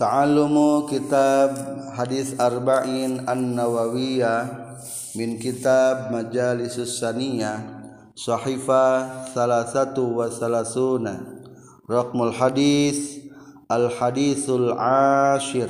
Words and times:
Ta'allumu 0.00 0.88
kitab 0.88 1.52
hadis 1.92 2.32
arba'in 2.40 3.28
an-nawawiyah 3.28 4.72
min 5.12 5.36
kitab 5.36 6.08
majalisus 6.08 7.04
saniyah 7.04 7.60
sahifa 8.16 9.28
salah 9.28 9.68
satu 9.68 10.24
wa 10.24 10.32
salasuna. 10.32 11.20
Raqmul 11.84 12.32
hadis 12.32 13.28
al 13.68 13.92
hadisul 13.92 14.72
ashir 14.80 15.68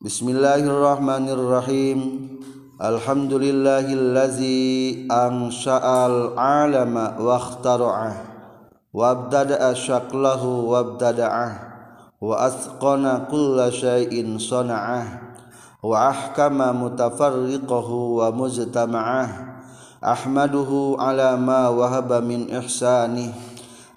Bismillahirrahmanirrahim. 0.00 2.40
Alhamdulillahillazi 2.80 5.12
ansha'al 5.12 6.40
alama 6.40 7.20
wa 7.20 7.36
akhtara'ah 7.36 8.16
wabdada'a 8.96 9.76
syaklahu 9.76 10.72
wa 12.24 12.48
asqana 12.48 13.28
kulla 13.28 13.68
syai'in 13.68 14.40
sana'ah 14.40 15.36
wa 15.84 16.08
ahkama 16.08 16.72
mutafarriqahu 16.72 18.24
wa 18.24 18.32
mujtama'ah 18.32 19.28
ahmaduhu 20.00 20.96
ala 20.96 21.36
ma 21.36 21.68
wahaba 21.68 22.24
min 22.24 22.48
ihsanih 22.48 23.28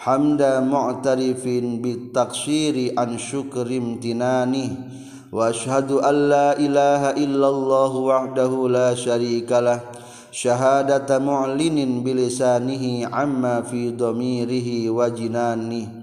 hamda 0.03 0.59
mu'tarifin 0.59 1.79
bitaqsiri 1.79 2.99
an 2.99 3.15
syukrim 3.15 3.95
tinani 4.03 4.75
wa 5.31 5.47
ashhadu 5.47 6.03
an 6.03 6.27
la 6.27 6.49
ilaha 6.59 7.15
illallah 7.15 7.91
wahdahu 7.95 8.67
la 8.67 8.91
syarikalah 8.91 9.87
syahadata 10.35 11.23
mu'linin 11.23 12.03
bilisanihi 12.03 13.07
amma 13.07 13.63
fi 13.63 13.95
dhamirihi 13.95 14.91
wa 14.91 15.07
jinanihi 15.07 15.96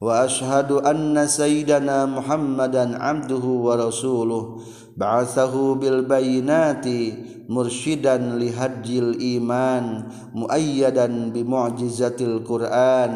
وأشهد 0.00 0.72
أن 0.72 1.26
سيدنا 1.26 2.06
محمدا 2.06 3.02
عبده 3.02 3.44
ورسوله. 3.44 4.58
بعثه 4.96 5.74
بالبينات 5.74 6.86
مرشدا 7.48 8.16
لهدي 8.16 8.98
الإيمان 8.98 10.02
مؤيدا 10.34 11.06
بمعجزة 11.34 12.16
القرآن 12.20 13.12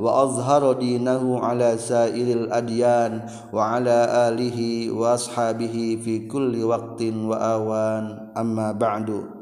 وأظهر 0.00 0.72
دينه 0.72 1.38
على 1.40 1.76
سائر 1.78 2.36
الأديان 2.36 3.20
وعلى 3.52 3.96
آله 4.28 4.90
وأصحابه 4.90 5.98
في 6.04 6.18
كل 6.18 6.64
وقت 6.64 7.02
وآوان. 7.02 8.04
أما 8.36 8.72
بعد 8.72 9.35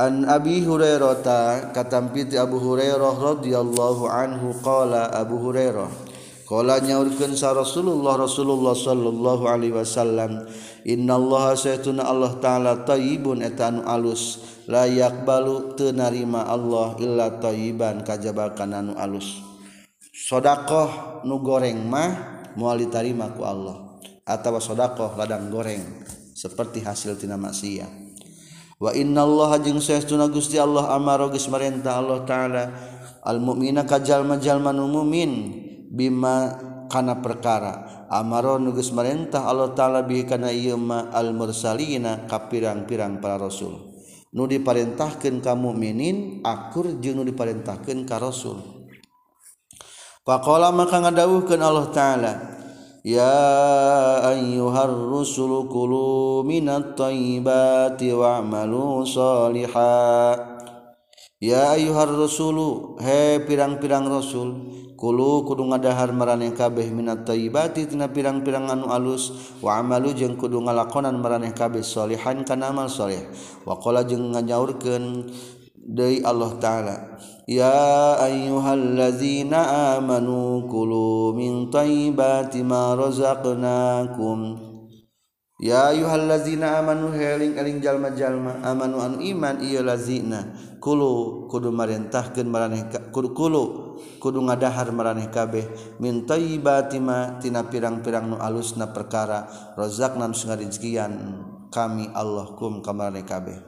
An 0.00 0.24
Abi 0.24 0.64
Hurairah 0.64 1.76
katampiti 1.76 2.40
Abu 2.40 2.56
Hurairah 2.56 3.20
radhiyallahu 3.20 4.08
anhu 4.08 4.56
qala 4.64 5.12
Abu 5.12 5.36
Hurairah 5.36 5.92
qala 6.48 6.80
nyaurkeun 6.80 7.36
sa 7.36 7.52
Rasulullah 7.52 8.16
Rasulullah 8.16 8.72
sallallahu 8.72 9.44
alaihi 9.44 9.76
wasallam 9.76 10.48
innallaha 10.88 11.52
saytuna 11.52 12.08
Allah 12.08 12.32
taala 12.40 12.80
tayyibun 12.88 13.44
eta 13.44 13.68
anu 13.68 13.84
alus 13.84 14.40
la 14.72 14.88
yaqbalu 14.88 15.76
teu 15.76 15.92
narima 15.92 16.48
Allah 16.48 16.96
illa 16.96 17.36
tayyiban 17.36 18.00
kajabakan 18.00 18.72
anu 18.72 18.92
alus. 18.96 19.44
Sedekah 20.16 21.20
nu 21.28 21.44
goreng 21.44 21.76
mah 21.76 22.40
moal 22.56 22.80
ditarima 22.80 23.36
ku 23.36 23.44
Allah 23.44 24.00
atawa 24.24 24.64
sedekah 24.64 25.12
ladang 25.20 25.52
goreng 25.52 25.84
seperti 26.32 26.80
hasil 26.80 27.20
tina 27.20 27.36
maksiat. 27.36 28.09
wa 28.80 28.90
innallaha 28.96 29.60
jeung 29.60 29.78
saestuna 29.78 30.32
Gusti 30.32 30.56
Allah 30.56 30.96
amaro 30.96 31.28
geus 31.28 31.52
marentah 31.52 32.00
Allah 32.00 32.24
taala 32.24 32.64
al 33.20 33.36
mukmina 33.36 33.84
kajalma-jalma 33.84 34.72
nu 34.72 34.88
mukmin 34.88 35.32
bima 35.92 36.56
kana 36.88 37.20
perkara. 37.20 38.08
Amaro 38.10 38.58
nu 38.58 38.72
geus 38.72 38.90
marentah 38.90 39.46
Allah 39.46 39.76
taala 39.76 40.02
bi 40.02 40.24
kana 40.24 40.50
ieu 40.50 40.80
ma 40.80 41.12
al 41.12 41.36
mursalina 41.36 42.24
ka 42.24 42.48
pirang-pirang 42.48 43.20
para 43.20 43.36
rasul. 43.36 43.92
Nu 44.32 44.48
diparentahkeun 44.48 45.44
ka 45.44 45.52
mukminin 45.54 46.40
akur 46.42 46.98
jeung 46.98 47.20
nu 47.20 47.24
diparentahkeun 47.28 48.08
ka 48.08 48.16
rasul. 48.16 48.88
Faqala 50.24 50.72
maka 50.72 51.04
ngadawuhkeun 51.04 51.60
Allah 51.60 51.86
taala 51.92 52.32
يا 53.04 54.28
أيها 54.28 54.84
الرسل 54.84 55.72
كلوا 55.72 56.44
من 56.44 56.68
الطيبات 56.68 58.00
واعملوا 58.02 59.04
صالحا. 59.04 60.00
Ya 61.40 61.72
ayyuhar 61.72 62.12
rusulu 62.12 63.00
he 63.00 63.40
pirang-pirang 63.48 64.04
rasul 64.12 64.60
kulu 64.92 65.48
kudu 65.48 65.72
ngadahar 65.72 66.12
maraneh 66.12 66.52
kabeh 66.52 66.92
minat 66.92 67.24
tayyibati 67.24 67.88
tina 67.88 68.12
pirang-pirang 68.12 68.68
anu 68.68 68.92
alus 68.92 69.56
wa 69.64 69.80
amalu 69.80 70.12
jeung 70.12 70.36
kudu 70.36 70.60
ngalakonan 70.60 71.16
maraneh 71.16 71.56
kabeh 71.56 71.80
solihan 71.80 72.44
kana 72.44 72.68
amal 72.68 72.92
saleh 72.92 73.24
wa 73.64 73.80
qala 73.80 74.04
jeung 74.04 74.36
nganyaurkeun 74.36 75.32
dari 75.80 76.20
Allah 76.20 76.52
taala. 76.60 76.96
Ya 77.48 78.20
ayyuhallazina 78.20 79.96
amanu 79.98 80.68
kulu 80.68 81.34
min 81.34 81.72
thayyibati 81.72 82.62
ma 82.62 82.94
razaqnakum. 82.94 84.70
Ya 85.60 85.92
ayyuhallazina 85.92 86.80
amanu 86.80 87.12
heling 87.12 87.60
eling 87.60 87.84
jalma-jalma 87.84 88.64
amanu 88.64 89.00
anu 89.00 89.16
iman 89.20 89.60
ieu 89.60 89.84
lazina. 89.84 90.52
Kulu 90.80 91.44
kudu 91.52 91.68
marintahkeun 91.68 92.48
maraneh 92.48 92.88
kudu 93.12 93.36
kulu 93.36 93.64
kudu 94.16 94.40
ngadahar 94.40 94.88
maraneh 94.96 95.28
kabeh. 95.28 95.68
Min 96.00 96.24
thayyibati 96.24 96.96
ma 97.02 97.36
tina 97.36 97.68
pirang-pirang 97.68 98.32
nu 98.32 98.36
alusna 98.40 98.88
perkara 98.88 99.44
razaqna 99.76 100.24
nu 100.24 100.36
ngarizekian 100.36 101.12
kami 101.68 102.08
Allah 102.16 102.56
kum 102.56 102.80
kamarane 102.80 103.20
kabeh. 103.28 103.60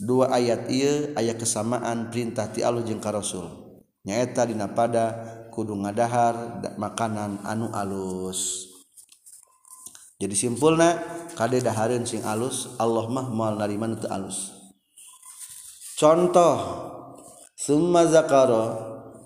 dua 0.00 0.32
ayat 0.34 0.66
ia 0.70 1.14
ayat 1.14 1.38
kesamaan 1.38 2.10
perintah 2.10 2.50
ti 2.50 2.66
Allah 2.66 2.82
jeung 2.82 2.98
Rasul. 2.98 3.46
Nyaeta 4.04 4.44
dina 4.44 4.68
pada 4.68 5.16
kudu 5.54 5.78
ngadahar 5.80 6.60
makanan 6.76 7.40
anu 7.46 7.70
alus. 7.72 8.68
Jadi 10.18 10.34
simpulna 10.34 10.98
kade 11.38 11.62
dahareun 11.62 12.04
sing 12.04 12.20
alus 12.26 12.74
Allah 12.76 13.06
mah 13.08 13.30
moal 13.30 13.56
narima 13.56 13.88
teu 13.96 14.10
alus. 14.10 14.52
Contoh 15.94 16.58
summa 17.54 18.04
zakara 18.10 18.76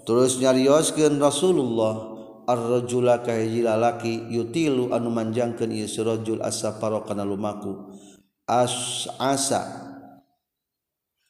terus 0.04 0.36
nyarioskeun 0.36 1.16
Rasulullah 1.16 2.16
ar-rajula 2.48 3.24
ka 3.24 3.34
hiji 3.34 3.64
lalaki 3.64 4.30
yutilu 4.30 4.92
anu 4.92 5.10
manjangkeun 5.10 5.74
ieu 5.74 5.88
si 5.88 6.00
rajul 6.04 6.44
as-safara 6.44 7.02
kana 7.08 7.24
lumaku. 7.24 7.98
As 8.48 9.04
asa 9.20 9.87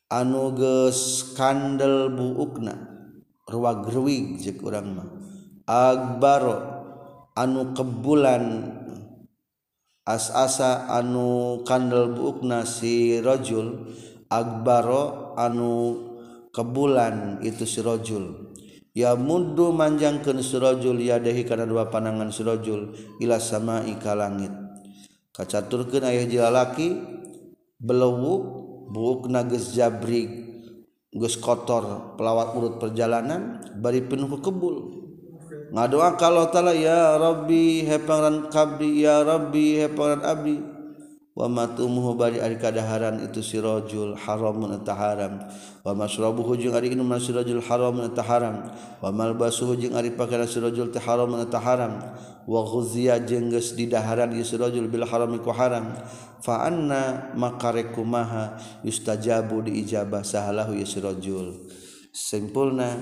anuges 0.09 1.33
kandel 1.37 2.13
buukna 2.13 2.75
ruwagruwig 3.49 4.41
jeung 4.41 4.61
urang 4.65 4.89
mah. 4.97 5.09
Agbaro 5.69 6.57
anu 7.37 7.77
kebulan 7.77 8.45
as-asa 10.09 10.89
anu 10.89 11.61
kandel 11.69 12.17
buukna 12.17 12.65
si 12.65 13.21
rajul 13.21 13.93
agbaro 14.33 15.37
anu 15.37 15.73
kebulan 16.53 17.45
itu 17.45 17.69
si 17.69 17.85
rajul 17.85 18.53
ya 18.97 19.15
muddu 19.15 19.71
manjangkeun 19.71 20.43
si 20.43 20.57
rojul 20.59 20.99
yadahi 20.99 21.47
kana 21.47 21.69
dua 21.69 21.87
panangan 21.93 22.33
si 22.35 22.43
rajul 22.43 22.97
ila 23.23 23.39
sama'i 23.39 23.95
ka 24.01 24.17
langit. 24.17 24.51
Kacaturkeun 25.37 26.03
aya 26.03 26.27
lalaki 26.27 26.99
belewuk 27.79 28.68
buuk 28.89 29.29
nages 29.29 29.77
jabrik 29.77 30.49
gus 31.13 31.37
kotor 31.37 32.17
pelawat 32.17 32.57
urut 32.57 32.75
perjalanan 32.81 33.61
bari 33.77 34.05
penuh 34.05 34.29
kebul. 34.41 34.77
Ngadoa 35.69 36.17
kalau 36.17 36.49
taala 36.49 36.73
ya 36.73 37.21
Rabbi 37.21 37.85
he 37.85 37.97
pangeran 38.01 38.49
kabdi 38.49 39.05
ya 39.05 39.21
Rabbi 39.21 39.85
he 39.85 39.87
pangeran 39.93 40.25
abdi. 40.25 40.57
wa 41.39 41.47
matumuhu 41.47 42.19
bari 42.19 42.43
ari 42.43 42.59
kadaharan 42.59 43.23
itu 43.23 43.39
sirajul 43.39 44.19
haramun 44.19 44.75
eta 44.75 44.91
haram 44.91 45.39
wa 45.87 45.93
masrabuhu 45.95 46.59
jeung 46.59 46.75
ari 46.75 46.91
inumna 46.91 47.23
sirojul 47.23 47.63
haramun 47.63 48.11
eta 48.11 48.27
haram 48.27 48.67
wa 48.99 49.15
malbasuhu 49.15 49.79
jeung 49.79 49.95
ari 49.95 50.11
pakaian 50.19 50.51
sirajul 50.51 50.91
teh 50.91 50.99
haramun 50.99 51.47
eta 51.47 51.63
haram 51.63 52.03
wa 52.43 52.61
ghuziya 52.67 53.23
jeung 53.23 53.55
geus 53.55 53.79
didaharan 53.79 54.35
ieu 54.35 54.43
sirojul 54.43 54.91
bil 54.91 55.07
haram 55.07 55.31
ku 55.39 55.55
haram. 55.55 55.95
Fa 56.39 56.67
anna 56.67 57.35
makarekumaha 57.35 58.59
yustajabu 58.83 59.63
diijabah 59.63 60.27
sahalahu 60.27 60.75
ieu 60.75 60.87
sirojul 60.91 61.71
simpulna 62.11 62.99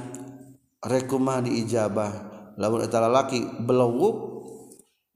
rekumah 0.85 1.41
diijabah. 1.41 2.37
Lamun 2.61 2.85
eta 2.85 3.01
lalaki 3.01 3.65
belawuk 3.65 4.36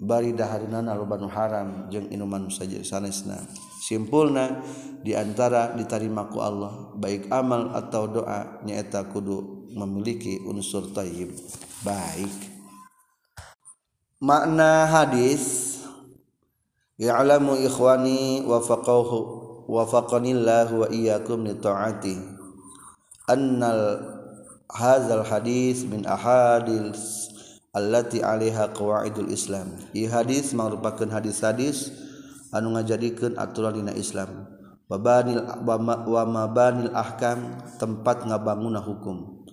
bari 0.01 0.33
daharinana 0.33 0.97
lobanu 0.97 1.29
haram 1.29 1.93
jeung 1.93 2.09
inuman 2.09 2.49
saja 2.49 2.81
sanesna. 2.81 3.37
Simpulna 3.85 4.65
di 5.05 5.13
antara 5.13 5.77
ditarimaku 5.77 6.37
Allah 6.41 6.73
baik 6.97 7.29
amal 7.29 7.77
atau 7.77 8.09
doa 8.09 8.65
nyaeta 8.65 9.05
kudu 9.13 9.69
memiliki 9.77 10.41
unsur 10.49 10.89
tayyib. 10.91 11.37
Baik. 11.85 12.33
Makna 14.21 14.89
hadis 14.89 15.77
ya'lamu 17.01 17.57
ikhwani 17.61 18.45
wafaqahu 18.45 19.19
wafaqanillahu 19.69 20.85
wa 20.85 20.87
iyyakum 20.89 21.45
li 21.45 21.57
ta'ati. 21.57 22.17
Annal 23.31 24.03
hadzal 24.69 25.25
hadis 25.25 25.87
min 25.87 26.03
ahadis 26.03 27.30
allati 27.71 28.23
alaiha 28.23 28.75
qawaidul 28.75 29.31
Islam. 29.31 29.79
I 29.95 30.11
hadis 30.11 30.51
merupakan 30.55 31.07
hadis-hadis 31.07 31.95
anu 32.51 32.75
ngajadikeun 32.75 33.39
aturan 33.39 33.79
dina 33.79 33.93
Islam. 33.95 34.47
Babanil 34.91 35.47
wa 35.63 36.23
mabanil 36.27 36.91
ahkam 36.91 37.63
tempat 37.79 38.27
ngabanguna 38.27 38.83
hukum. 38.83 39.47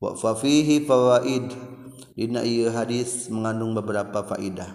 Wa 0.00 0.16
fa 0.16 0.32
fihi 0.32 0.88
fawaid. 0.88 1.52
Dina 2.16 2.44
ieu 2.44 2.68
hadis 2.68 3.32
mengandung 3.32 3.72
beberapa 3.72 4.24
faidah. 4.24 4.68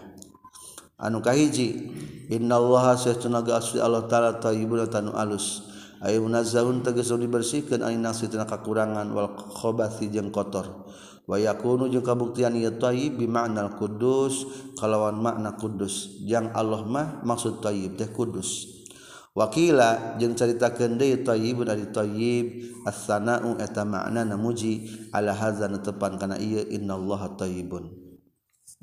Anu 0.98 1.22
kahiji 1.22 1.94
innallaha 2.30 2.98
sesuna 2.98 3.46
asli 3.54 3.78
Allah 3.78 4.10
taala 4.10 4.42
thayyibun 4.42 4.86
tanu 4.90 5.14
alus. 5.14 5.62
Ayu 6.06 6.26
nazahun 6.26 6.86
tegas 6.86 7.10
dibersihkeun 7.10 7.82
anin 7.82 8.06
nafsi 8.06 8.30
tina 8.30 8.46
kakurangan 8.46 9.10
wal 9.14 9.34
khabathi 9.34 10.10
jeung 10.10 10.30
kotor. 10.30 10.86
wayakunu 11.26 11.90
jeung 11.90 12.06
kabuktian 12.06 12.54
ieu 12.58 12.74
thayyib 12.78 13.18
bi 13.18 13.26
ma'nal 13.26 13.78
kudus 13.78 14.46
kalawan 14.78 15.18
makna 15.18 15.58
kudus 15.58 16.22
jang 16.26 16.54
Allah 16.54 16.86
mah 16.86 17.26
maksud 17.26 17.62
thayyib 17.62 17.98
teh 17.98 18.10
kudus 18.14 18.70
wakila 19.34 20.18
jeung 20.22 20.38
caritakeun 20.38 21.02
deui 21.02 21.26
thayyibun 21.26 21.68
ari 21.68 21.90
thayyib 21.90 22.46
as-sana'u 22.86 23.58
eta 23.58 23.84
maknana 23.84 24.38
muji 24.38 25.10
ala 25.12 25.34
hadza 25.34 25.66
tepan 25.82 26.22
kana 26.22 26.38
ieu 26.38 26.62
innallaha 26.70 27.34
thayyibun 27.34 28.06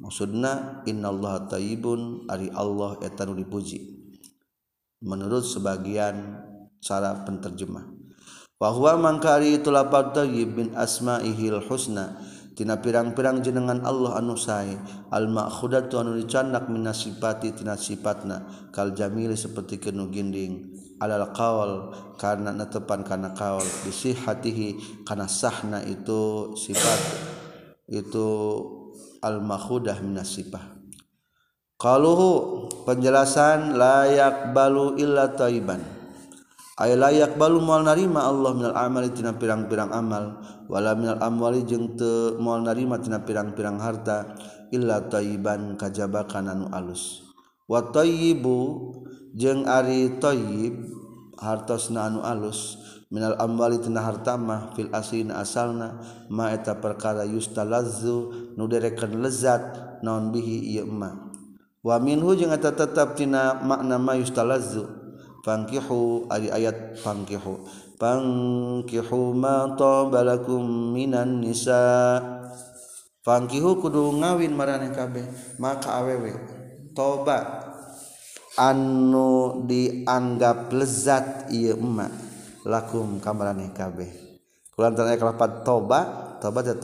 maksudna 0.03 0.83
innallaha 0.89 1.47
thayyibun 1.47 2.27
ari 2.27 2.50
Allah 2.50 2.99
eta 3.06 3.23
nu 3.23 3.39
dipuji. 3.39 4.03
Menurut 5.03 5.43
sebagian 5.47 6.43
cara 6.79 7.27
penterjemah. 7.27 7.87
Bahwa 8.59 8.94
mangkari 8.94 9.59
itu 9.59 9.75
lapar 9.75 10.15
thayyib 10.15 10.55
bin 10.55 10.69
asma'ihil 10.79 11.67
husna 11.67 12.15
tina 12.52 12.81
pirang-pirang 12.81 13.40
jenengan 13.40 13.84
Allah 13.84 14.19
anu 14.20 14.37
sae. 14.38 14.76
Al 15.12 15.28
makhudatu 15.28 16.00
anu 16.00 16.16
dicandak 16.16 16.69
min 16.72 16.88
sifati 16.90 17.52
tina 17.52 17.76
sifatna. 17.76 18.69
Kal 18.72 18.93
jamil 18.96 19.32
seperti 19.37 19.81
kenu 19.81 20.08
ginding. 20.08 20.75
Alal 21.02 21.34
qaul 21.34 21.93
karena 22.16 22.54
netepan 22.54 23.02
kana 23.02 23.34
qaul. 23.34 23.64
Bisihatihi 23.84 25.02
kana 25.08 25.26
sahna 25.26 25.82
itu 25.82 26.54
sifat 26.54 27.32
itu 27.93 28.28
al 29.20 29.44
makhudah 29.44 30.00
min 30.00 30.16
sifah 30.25 30.64
qaluhu 31.76 32.66
penjelasan 32.88 33.75
layak 33.76 34.55
balu 34.56 34.96
illa 34.96 35.34
taiban 35.37 35.82
ay 36.82 36.99
layak 36.99 37.38
balu 37.38 37.62
mual 37.62 37.87
narima 37.87 38.26
Allah 38.26 38.50
minal 38.58 38.75
amali 38.75 39.14
tina 39.14 39.38
pirang-pirang 39.38 39.94
amal 39.94 40.43
wala 40.67 40.99
minal 40.99 41.23
amwali 41.23 41.62
jeung 41.62 41.94
teu 41.94 42.34
mual 42.43 42.67
narima 42.67 42.99
tina 42.99 43.23
pirang-pirang 43.23 43.79
harta 43.79 44.34
illa 44.75 44.99
thayyiban 45.06 45.79
kajaba 45.79 46.26
kana 46.26 46.67
alus. 46.75 47.23
Wa 47.70 47.87
thayyibu 47.94 48.58
jeung 49.38 49.62
ari 49.70 50.19
thayyib 50.19 50.90
hartosna 51.38 52.11
anu 52.11 52.19
alus 52.26 52.82
minal 53.12 53.37
amwali 53.38 53.79
tina 53.79 54.02
harta 54.02 54.34
mah 54.34 54.73
fil 54.75 54.88
aslina 54.90 55.38
asalna 55.38 56.02
ma 56.32 56.50
eta 56.50 56.81
perkara 56.81 57.23
yustalazzu 57.29 58.50
nu 58.56 58.64
derekeun 58.67 59.20
lezat 59.20 60.00
naon 60.02 60.32
bihi 60.32 60.73
ieu 60.75 60.88
emak 60.88 61.31
wa 61.84 61.96
minhu 62.00 62.32
jeung 62.38 62.55
eta 62.55 62.73
tetep 62.73 63.14
tina 63.19 63.61
makna 63.61 64.00
ma 64.00 64.17
yustalazzu 64.17 65.01
fankihu 65.43 66.31
ari 66.31 66.49
ayat 66.49 66.97
fankihu 67.03 67.67
Fankihu 68.03 69.31
ma 69.31 69.79
tabalakum 69.79 70.91
minan 70.91 71.39
nisa. 71.39 72.19
Fankihu 73.23 73.79
kudu 73.79 74.19
ngawin 74.19 74.59
marane 74.59 74.91
kabeh 74.91 75.23
maka 75.62 76.03
awewe. 76.03 76.35
Toba. 76.99 77.62
Anu 78.59 79.62
dianggap 79.71 80.75
lezat 80.75 81.47
ieu 81.55 81.79
emak 81.79 82.11
lakum 82.67 83.23
kamarane 83.23 83.71
kabeh. 83.71 84.11
Kulantaran 84.75 85.15
aya 85.15 85.23
lapat 85.23 85.62
toba 85.62 86.00
toba 86.43 86.67
teh 86.67 86.75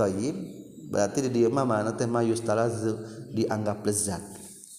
berarti 0.89 1.27
di 1.27 1.43
dieu 1.43 1.51
mah 1.51 1.67
mana 1.67 1.99
teh 1.99 2.07
mayus 2.07 2.47
talazu 2.47 2.95
dianggap 3.35 3.83
lezat. 3.83 4.23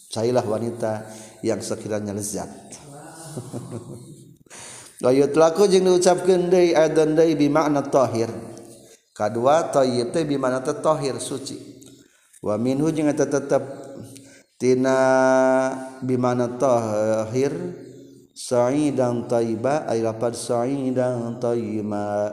Cailah 0.07 0.41
wanita 0.47 1.03
yang 1.43 1.59
sekiranya 1.59 2.15
lezat 2.15 2.78
Toyut 4.99 5.31
laku 5.31 5.63
jeung 5.71 5.87
diucapkeun 5.87 6.51
deui 6.51 6.75
adzan 6.75 7.15
deui 7.15 7.39
bi 7.39 7.47
makna 7.47 7.79
tahir. 7.79 8.27
Kadua 9.15 9.71
thayyib 9.71 10.11
teh 10.11 10.27
bi 10.27 10.35
makna 10.35 10.59
tahir 10.59 11.15
suci. 11.23 11.55
Wa 12.43 12.59
minhu 12.59 12.91
jeung 12.91 13.07
eta 13.07 13.27
tetep 13.27 13.63
tina 14.59 14.99
bi 16.03 16.19
makna 16.19 16.59
tahir 16.59 17.51
sa'idan 18.35 19.27
thayyiba 19.27 19.87
ay 19.87 20.03
lapad 20.03 20.35
sa'idan 20.35 21.39
thayyiba. 21.39 22.31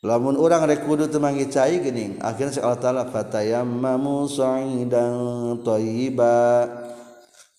Lamun 0.00 0.40
urang 0.40 0.64
rek 0.64 0.88
kudu 0.88 1.12
teu 1.12 1.20
manggi 1.20 1.48
cai 1.52 1.76
geuning 1.80 2.16
akhirna 2.24 2.56
Allah 2.64 2.80
taala 2.80 3.04
fatayammamu 3.08 4.28
sa'idan 4.28 5.60
thayyiba. 5.60 6.36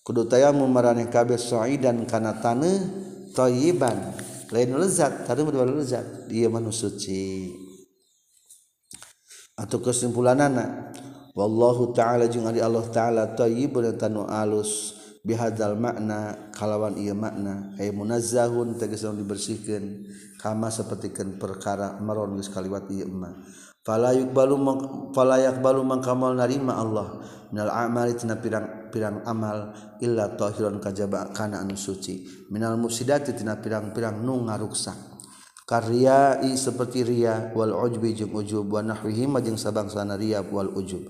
kudu 0.02 0.26
tayamu 0.26 0.66
maraneh 0.66 1.08
kabeh 1.10 1.38
sa'idan 1.38 2.06
kana 2.10 2.38
taneuh 2.42 2.82
thayyiban. 3.34 4.18
Lain 4.52 4.76
lezat 4.76 5.24
tadi 5.24 5.48
berdua 5.48 5.64
lezat. 5.64 6.28
Dia 6.28 6.52
manu 6.52 6.76
suci. 6.76 7.56
Atau 9.56 9.80
kesimpulanana 9.80 10.92
wallahu 11.32 11.96
taala 11.96 12.28
jeung 12.28 12.50
ari 12.50 12.60
Allah 12.60 12.84
taala 12.92 13.32
thayyibun 13.32 13.96
tanu 13.96 14.28
alus 14.28 15.00
bihadzal 15.24 15.80
makna 15.80 16.52
kalawan 16.52 17.00
ieu 17.00 17.16
makna. 17.16 17.72
Ay 17.80 17.96
munazzahun 17.96 18.76
tegas 18.76 19.08
dibersihkeun 19.08 20.12
kama 20.42 20.68
sapertikeun 20.68 21.40
perkara 21.40 21.96
maron 22.04 22.36
geus 22.36 22.52
kaliwat 22.52 22.92
ieu 22.92 23.08
mah. 23.08 23.32
Fala 23.88 24.12
yuqbalu 24.12 24.56
fala 25.16 25.40
yaqbalu 25.40 25.82
man 25.88 26.04
kamal 26.04 26.36
narima 26.36 26.76
Allah. 26.76 27.24
Minal 27.56 27.72
amali 27.72 28.20
tina 28.20 28.36
pirang 28.36 28.81
pirang-pirang 28.92 29.24
amal 29.24 29.72
illa 30.04 30.36
tohiron 30.36 30.84
kajaba 30.84 31.32
kana 31.32 31.64
anu 31.64 31.80
suci. 31.80 32.48
Minal 32.52 32.76
mufsidati 32.76 33.32
tina 33.32 33.56
pirang-pirang 33.56 34.20
nu 34.20 34.46
ngaruksak 34.52 35.10
i 36.44 36.52
seperti 36.60 37.00
ria 37.08 37.56
wal 37.56 37.72
ujbi 37.72 38.12
jeung 38.12 38.36
ujub 38.36 38.68
wa 38.68 38.84
nahwihi 38.84 39.24
jeung 39.40 39.56
sabangsana 39.56 40.20
ria 40.20 40.44
wal 40.44 40.68
ujub. 40.76 41.08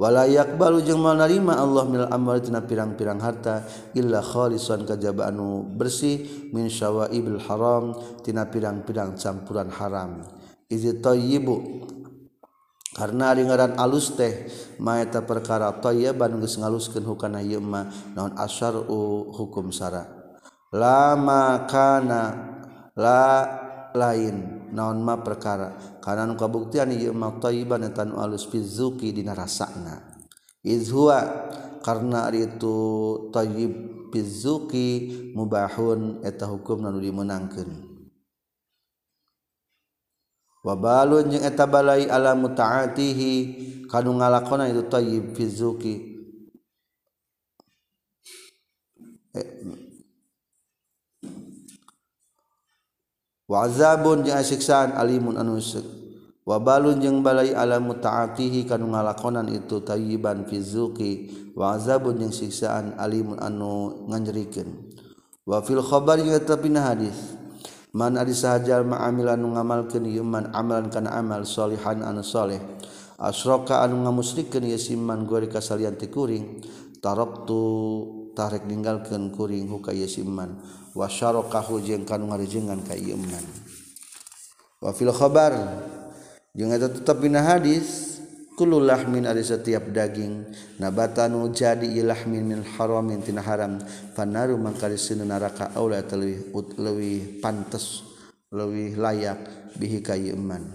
Wala 0.00 0.24
yaqbalu 0.24 0.80
jeung 0.80 1.04
mal 1.04 1.18
narima 1.20 1.60
Allah 1.60 1.84
minal 1.84 2.08
amal 2.08 2.40
tina 2.40 2.64
pirang-pirang 2.64 3.20
harta 3.20 3.68
illa 3.92 4.24
khalisan 4.24 4.88
kajaba 4.88 5.28
anu 5.28 5.60
bersih 5.76 6.48
min 6.56 6.72
syawaibil 6.72 7.36
haram 7.44 7.92
tina 8.24 8.48
pirang-pirang 8.48 9.20
campuran 9.20 9.68
haram. 9.68 10.24
Izi 10.72 10.96
tayyibu 11.04 11.84
karena 12.96 13.36
ringaran 13.36 13.76
alus 13.76 14.16
teh 14.16 14.48
maeta 14.80 15.24
perkara 15.24 15.72
thayyiban 15.76 16.40
geus 16.40 16.56
ngaluskeun 16.56 17.04
hukana 17.04 17.44
ieu 17.44 17.60
mah 17.60 17.88
naon 18.16 18.32
asyar'u 18.36 19.32
hukum 19.36 19.68
syara. 19.74 20.08
Lama 20.72 21.64
kana 21.68 22.22
la 22.96 23.24
lain 23.96 24.68
naon 24.72 25.00
ma 25.00 25.20
perkara. 25.20 26.00
Kana 26.04 26.24
nu 26.24 26.36
kabuktian 26.36 26.92
ieu 26.92 27.12
mah 27.12 27.40
thayyiban 27.40 27.84
eta 27.88 28.04
nu 28.04 28.20
alus 28.20 28.48
fizuki 28.48 29.12
dina 29.12 29.32
rasana 29.36 30.08
izhuwa 30.68 31.20
karena 31.80 32.28
ari 32.28 32.44
itu 32.44 32.76
thayyib 33.32 33.72
fizuki 34.12 34.88
mubahun 35.32 36.20
eta 36.24 36.44
hukum 36.44 36.84
nu 36.84 37.00
dimenangkeun. 37.00 37.87
wabalun 40.62 41.30
jeung 41.30 41.44
eta 41.46 41.64
balai 41.64 42.10
ala 42.10 42.34
mutaatihi 42.34 43.34
kanu 43.86 44.18
ngalakona 44.18 44.68
itu 44.68 44.82
thayyib 44.86 45.32
fi 45.32 45.44
zuki. 45.48 45.94
Eh, 49.34 49.48
hmm. 49.64 49.78
Wa 53.48 53.64
azabun 53.64 54.28
jeung 54.28 54.44
siksaan 54.44 54.92
alimun 54.92 55.40
anu 55.40 55.56
wabalun 56.44 57.00
jeung 57.00 57.24
balai 57.24 57.56
ala 57.56 57.80
mutaatihi 57.80 58.68
kanu 58.68 58.92
ngalakonan 58.92 59.48
itu 59.48 59.80
tayyiban 59.80 60.44
fi 60.44 60.60
zuki. 60.60 61.12
Wa 61.56 61.80
azabun 61.80 62.20
jeung 62.20 62.34
siksaan 62.34 62.98
alimun 63.00 63.40
anu 63.40 64.04
nganjerikeun 64.10 64.68
wa 65.48 65.64
fil 65.64 65.80
khabar 65.80 66.20
jeung 66.20 66.36
eta 66.36 66.60
hadis. 66.60 67.38
man 67.94 68.20
ari 68.20 68.36
sahajal 68.36 68.84
ma'amilan 68.84 69.40
nu 69.40 69.56
ngamalkeun 69.56 70.04
ieu 70.08 70.26
man 70.26 70.52
amalan 70.52 70.92
kana 70.92 71.16
amal 71.16 71.44
solihan 71.48 72.04
anu 72.04 72.20
soleh. 72.20 72.60
Asroka 73.18 73.82
anu 73.82 74.04
ngamusrikeun 74.06 74.68
ieu 74.68 74.78
siman 74.78 75.26
gori 75.26 75.50
kasalian 75.50 75.98
ti 75.98 76.06
kuring 76.06 76.62
taraktu 77.02 77.62
tarik 78.34 78.66
ninggalkeun 78.66 79.34
kuring 79.34 79.66
huka 79.66 79.90
ieu 79.90 80.06
siman 80.06 80.58
wa 80.94 81.06
syarakahu 81.10 81.82
jeung 81.82 82.06
kanu 82.06 82.30
ngarejengan 82.30 82.82
ka 82.86 82.94
ieu 82.94 83.18
man. 83.18 83.42
Wa 84.78 84.94
fil 84.94 85.10
khabar 85.10 85.54
jeung 86.54 86.70
eta 86.70 86.86
tetep 86.86 87.18
dina 87.18 87.42
hadis 87.42 88.17
lahmin 88.66 89.28
ari 89.28 89.46
setiap 89.46 89.94
daging. 89.94 90.48
Nabatan 90.82 91.38
jadi 91.54 91.86
ilahmin 91.86 92.42
min 92.42 92.60
haramin 92.64 93.22
tina 93.22 93.44
haram. 93.44 93.78
Fanaru 94.16 94.58
mangkari 94.58 94.98
sinu 94.98 95.22
neraka 95.22 95.70
aula 95.78 96.02
leuwih 96.02 96.50
leuwih 96.74 97.38
pantes 97.38 98.02
leuwih 98.50 98.98
layak 98.98 99.70
bihi 99.78 100.02
ka 100.02 100.18
iman. 100.18 100.74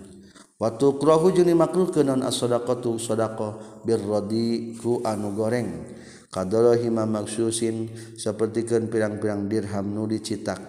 Wa 0.56 0.72
tukrahu 0.80 1.36
jeung 1.36 1.50
dimakruhkeun 1.50 2.08
non 2.08 2.22
as-shadaqatu 2.24 2.96
shadaqah 2.96 3.84
birradi 3.84 4.80
ku 4.80 5.04
anu 5.04 5.36
goreng. 5.36 5.84
Kadorahima 6.32 7.04
maksusin 7.04 7.92
sapertikeun 8.16 8.88
pirang-pirang 8.88 9.52
dirham 9.52 9.92
nu 9.92 10.08
dicitak. 10.08 10.62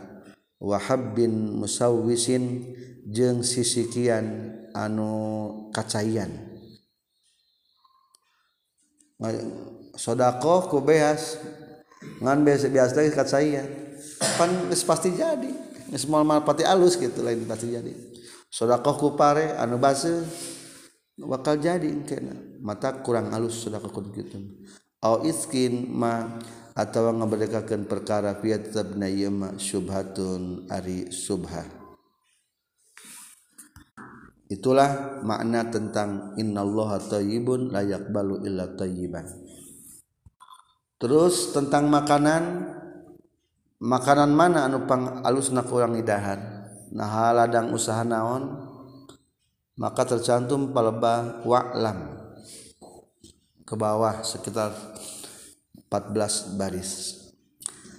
Wahab 0.58 1.14
bin 1.14 1.60
musawwisin 1.60 2.72
jeung 3.04 3.44
sisikian 3.44 4.56
anu 4.72 5.68
kacaian 5.76 6.53
sodako 9.94 10.70
ku 10.70 10.78
beas. 10.82 11.38
Ngan 12.20 12.44
biasa 12.44 12.68
biasa 12.68 12.92
lagi 13.00 13.10
kat 13.14 13.28
saya. 13.28 13.62
Pan 14.38 14.68
pasti 14.70 15.14
jadi. 15.14 15.50
Semua 15.94 16.26
mal 16.26 16.42
pati 16.42 16.66
alus 16.66 16.98
gitu 16.98 17.22
lain 17.22 17.46
pasti 17.46 17.70
jadi. 17.70 17.92
Sodako 18.50 18.90
ku 18.98 19.08
pare 19.18 19.54
anu 19.58 19.78
base 19.78 20.10
bakal 21.14 21.62
jadi 21.62 21.90
kena 22.02 22.34
mata 22.58 23.02
kurang 23.02 23.30
halus 23.30 23.58
sodako 23.60 23.88
ku 23.90 24.00
begitu. 24.02 24.38
Au 25.04 25.20
iskin 25.22 25.90
ma 25.92 26.40
atawa 26.74 27.14
ngeberdekakan 27.14 27.86
perkara 27.86 28.34
fiat 28.40 28.72
tetap 28.72 28.98
na 28.98 29.06
syubhatun 29.60 30.66
ari 30.72 31.12
subha. 31.12 31.83
Itulah 34.54 35.18
makna 35.26 35.66
tentang 35.66 36.38
innallaha 36.38 37.02
thayyibun 37.02 37.74
la 37.74 37.82
yaqbalu 37.82 38.46
illa 38.46 38.70
thayyiban. 38.78 39.26
Terus 41.02 41.50
tentang 41.50 41.90
makanan 41.90 42.70
makanan 43.82 44.30
mana 44.30 44.70
anu 44.70 44.86
pang 44.86 45.26
alusna 45.26 45.66
kurang 45.66 45.98
idahan 45.98 46.70
nah 46.94 47.10
haladang 47.10 47.74
usaha 47.74 48.06
naon? 48.06 48.70
Maka 49.74 50.06
tercantum 50.06 50.70
paleba 50.70 51.42
wa'lam. 51.42 52.14
Ke 53.66 53.74
bawah 53.74 54.22
sekitar 54.22 54.70
14 55.90 56.54
baris. 56.54 57.23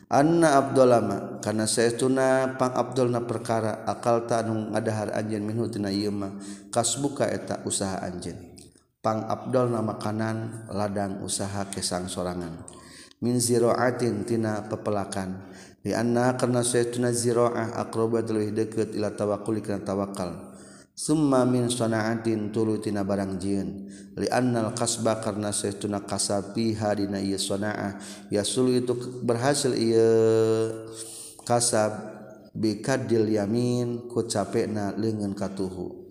Anna 0.05 0.61
Abdullama 0.61 1.41
karena 1.41 1.65
sayauna 1.65 2.53
pang 2.61 2.77
Abdulna 2.77 3.25
perkara 3.25 3.89
akal 3.89 4.21
anu 4.29 4.69
ngadahar 4.69 5.09
anjen 5.17 5.41
minhu 5.41 5.65
tina 5.65 5.89
mah 6.13 6.29
kasbuka 6.69 7.25
eta 7.25 7.65
usaha 7.65 8.05
anjen 8.05 8.53
pang 9.01 9.25
Abdul 9.25 9.73
nama 9.73 9.97
kanan 9.97 10.69
ladang 10.69 11.25
usaha 11.25 11.65
kesang 11.73 12.05
sorangan. 12.05 12.53
Min 13.25 13.41
ziroatin 13.41 14.29
tina 14.29 14.61
pepelakan. 14.69 15.53
Di 15.81 15.97
anna 15.97 16.37
karena 16.37 16.61
sayauna 16.61 17.09
ziroah 17.09 17.73
akrobat 17.73 18.29
lebih 18.29 18.53
deket 18.53 18.93
ila 18.93 19.09
tawakul 19.09 19.57
kana 19.61 19.81
tawakal. 19.81 20.44
summa 20.95 21.43
min 21.43 21.67
sanaatin 21.67 22.55
tulu 22.55 22.79
tina 22.79 23.03
barang 23.03 23.35
jieun 23.35 23.91
li 24.15 24.31
annal 24.31 24.71
kasba 24.71 25.19
karna 25.19 25.51
saytuna 25.51 25.99
kasabi 26.07 26.71
hadina 26.71 27.19
ieu 27.19 27.35
sanaah 27.35 27.99
yasul 28.31 28.71
itu 28.71 28.95
berhasil 29.19 29.75
ieu 29.75 30.87
kasab 31.43 31.99
bikadil 32.55 33.27
yamin 33.27 34.07
ku 34.07 34.23
capekna 34.23 34.95
leungeun 34.95 35.35
katuhu 35.35 36.07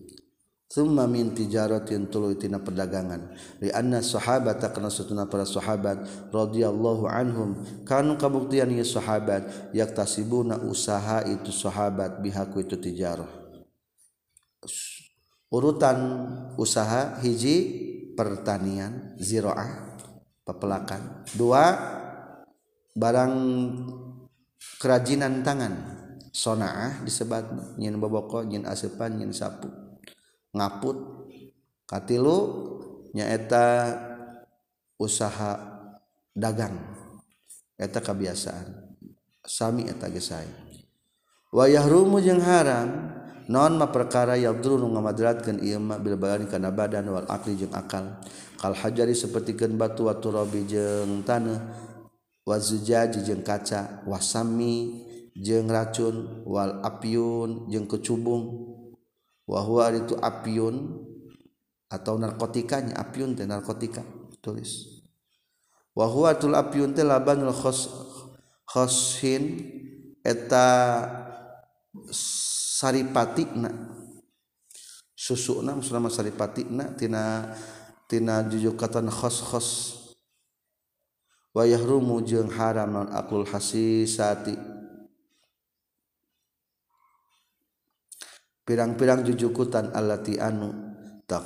summa 0.69 1.09
min 1.09 1.31
tijaratin 1.33 2.11
tulu 2.11 2.35
tina 2.35 2.59
perdagangan. 2.59 3.31
Li 3.63 3.71
anna 3.71 4.03
sahabat 4.03 4.59
karna 4.59 4.91
saytuna 4.91 5.31
para 5.31 5.47
sahabat 5.47 6.03
radhiyallahu 6.35 7.07
anhum. 7.07 7.63
Kanu 7.87 8.19
kabuktian 8.19 8.75
ieu 8.75 8.83
sahabat 8.83 9.71
yaktasibuna 9.71 10.59
usaha 10.67 11.23
itu 11.31 11.55
sahabat 11.55 12.19
bihaku 12.19 12.67
itu 12.67 12.75
tijarah 12.75 13.44
urutan 15.53 15.99
usaha 16.59 17.21
hiji 17.23 17.57
pertanian 18.19 19.15
ziroah 19.19 19.99
pepelakan 20.45 21.25
dua 21.35 21.65
barang 22.95 23.35
kerajinan 24.79 25.43
tangan 25.43 25.75
sonaah 26.35 27.03
disebut 27.07 27.79
nyin 27.79 27.99
boboko 27.99 28.43
nyin 28.43 28.67
asepan 28.67 29.19
nyin 29.19 29.31
sapu. 29.31 29.71
Ngaput 30.55 31.27
katilu 31.87 32.39
nyaeta 33.11 33.99
usaha 34.99 35.59
dagang. 36.35 36.79
Eta 37.75 37.99
kebiasaan 37.99 38.85
sami 39.45 39.85
eta 39.87 40.09
gesai 40.09 40.49
wayah 41.53 41.85
rumu 41.85 42.19
jeung 42.19 42.41
haram 42.41 43.13
nonmah 43.49 43.93
perkara 43.93 44.37
Abdul 44.39 44.85
ngamadratkan 44.89 45.61
Imak 45.61 46.01
Bilbaran 46.01 46.49
karena 46.49 46.71
badan 46.73 47.09
wal 47.11 47.29
akli 47.29 47.59
jeung 47.59 47.73
akal. 47.73 48.21
Kal 48.61 48.73
hajari 48.73 49.13
sepertikan 49.13 49.77
batu 49.77 50.09
watu 50.09 50.33
Rob 50.33 50.53
jeng 50.69 51.27
tanah 51.27 51.61
wazujaji 52.49 53.25
jeng 53.25 53.45
kaca 53.45 54.05
wasami 54.09 55.05
jeng 55.37 55.69
racun 55.69 56.47
wal 56.49 56.81
apiun 56.81 57.69
jeng 57.69 57.85
huwa 59.45 59.85
itu 59.93 60.17
apiun 60.17 61.05
atau 61.93 62.17
narkotikanya 62.17 62.97
apiun 62.97 63.37
teh 63.37 63.45
narkotika 63.45 64.01
tulis. 64.41 65.03
Wahwa 65.95 66.35
tul 66.35 66.57
apiun 66.59 66.97
teh 66.97 67.07
labanul 67.07 67.55
khos 67.55 67.87
khosin 68.67 69.63
eta 70.25 70.67
saripatikna. 72.75 73.71
Susuna 75.15 75.79
maksudna 75.79 76.11
saripatikna 76.11 76.99
tina 76.99 77.55
tina 78.11 78.43
jujukatan 78.51 79.07
khos 79.07 79.39
khos 79.47 79.69
wayah 81.55 81.79
rumu 81.79 82.19
jeung 82.27 82.51
haram 82.51 82.91
non 82.91 83.09
akul 83.15 83.47
hasisati. 83.47 84.59
Pirang-pirang 88.65 89.23
jujukutan 89.23 89.93
alati 89.95 90.41
anu 90.41 90.73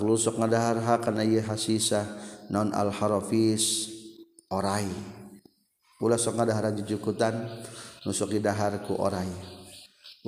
lusuk 0.00 0.38
ngadahar 0.38 0.80
karena 1.02 1.26
ia 1.26 1.42
hasisah 1.44 2.06
non 2.48 2.72
al 2.72 2.88
harofis 2.88 3.92
orai. 4.48 4.88
Pula 5.98 6.16
sok 6.16 6.40
ngadahar 6.40 6.72
jujukutan 6.72 7.36
nusuk 8.06 8.32
dahar 8.38 8.80
ku 8.86 8.96
orai 8.96 9.57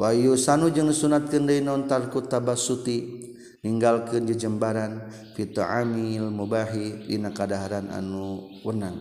Wahyu 0.01 0.33
sanu 0.41 0.73
jeung 0.73 0.89
sunat 0.97 1.29
kendai 1.29 1.61
nontarku 1.61 2.25
tabasuti 2.25 3.21
ninggalkeun 3.61 4.25
jejembaran 4.25 5.13
Vito 5.37 5.61
Amil 5.61 6.33
mubahi 6.33 7.05
dina 7.05 7.29
kadaharan 7.29 7.93
anu 7.93 8.49
wenang 8.65 8.97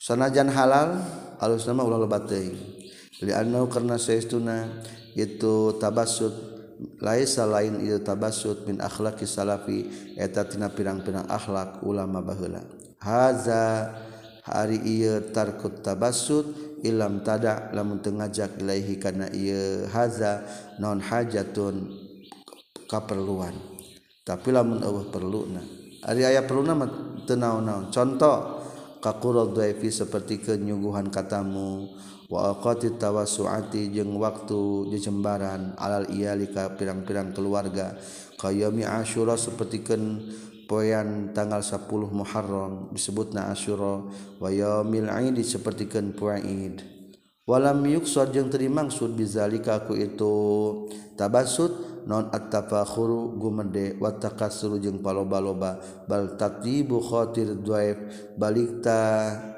sanajan 0.00 0.48
halal 0.48 1.04
alus 1.36 1.68
nama 1.68 1.84
ulah 1.84 2.00
lebat 2.00 2.32
karena 3.68 4.00
saestuna 4.00 4.72
itu 5.12 5.76
tabasut 5.76 6.32
laisa 7.04 7.44
lain 7.44 7.84
itu 7.84 8.00
tabasut 8.00 8.64
min 8.64 8.80
akhlaki 8.80 9.28
salafi 9.28 9.84
eta 10.16 10.48
tina 10.48 10.72
pirang-pirang 10.72 11.28
akhlak 11.30 11.84
ulama 11.84 12.24
baheula. 12.24 12.64
Haza 12.98 13.92
hari 14.44 14.80
ieu 14.82 15.20
tarkut 15.32 15.84
tabasut 15.84 16.73
ilam 16.84 17.24
tada 17.24 17.72
lamun 17.72 18.04
teu 18.04 18.12
ngajak 18.12 18.60
ilaihi 18.60 19.00
kana 19.00 19.32
ieu 19.32 19.88
haza 19.88 20.44
non 20.78 21.00
hajatun 21.00 21.88
kaperluan. 22.86 23.56
Tapi 24.24 24.52
lamun 24.52 24.84
eueuh 24.84 25.08
perluna. 25.08 25.64
Ari 26.04 26.28
aya 26.28 26.44
perluna 26.44 26.76
mah 26.76 26.90
teu 27.24 27.40
naon-naon. 27.40 27.88
Contoh 27.88 28.62
ka 29.00 29.16
qurad 29.20 29.56
seperti 29.88 30.40
kenyuguhan 30.40 31.12
katamu 31.12 31.92
wa 32.32 32.56
aqati 32.56 32.96
tawassuati 32.96 33.92
jeung 33.92 34.16
waktu 34.16 34.88
jejembaran 34.96 35.76
alal 35.76 36.08
iyali 36.08 36.48
ka 36.48 36.72
pirang-pirang 36.72 37.36
keluarga 37.36 38.00
kayami 38.40 38.88
asyura 38.88 39.36
sapertikeun 39.36 40.24
poyan 40.66 41.32
tanggal 41.36 41.62
10 41.62 41.86
Muharram 42.10 42.90
disebutna 42.90 43.52
Asyura 43.52 44.04
wa 44.40 44.48
yaumil 44.48 45.08
Aid 45.08 45.36
sapertikeun 45.40 46.16
poe 46.16 46.40
Id. 46.40 46.94
Walam 47.44 47.84
yuksud 47.84 48.32
jeung 48.32 48.48
teu 48.48 48.56
dimaksud 48.56 49.12
bizalika 49.12 49.84
ku 49.84 49.92
itu 49.92 50.32
tabassut 51.12 51.94
non 52.08 52.32
attafakhuru 52.32 53.36
gumede 53.36 54.00
wa 54.00 54.16
takassuru 54.16 54.80
jeung 54.80 55.04
paloba-loba 55.04 55.76
bal 56.08 56.40
tatlibu 56.40 57.04
khatir 57.04 57.52
dhaif 57.60 58.00
balik 58.40 58.80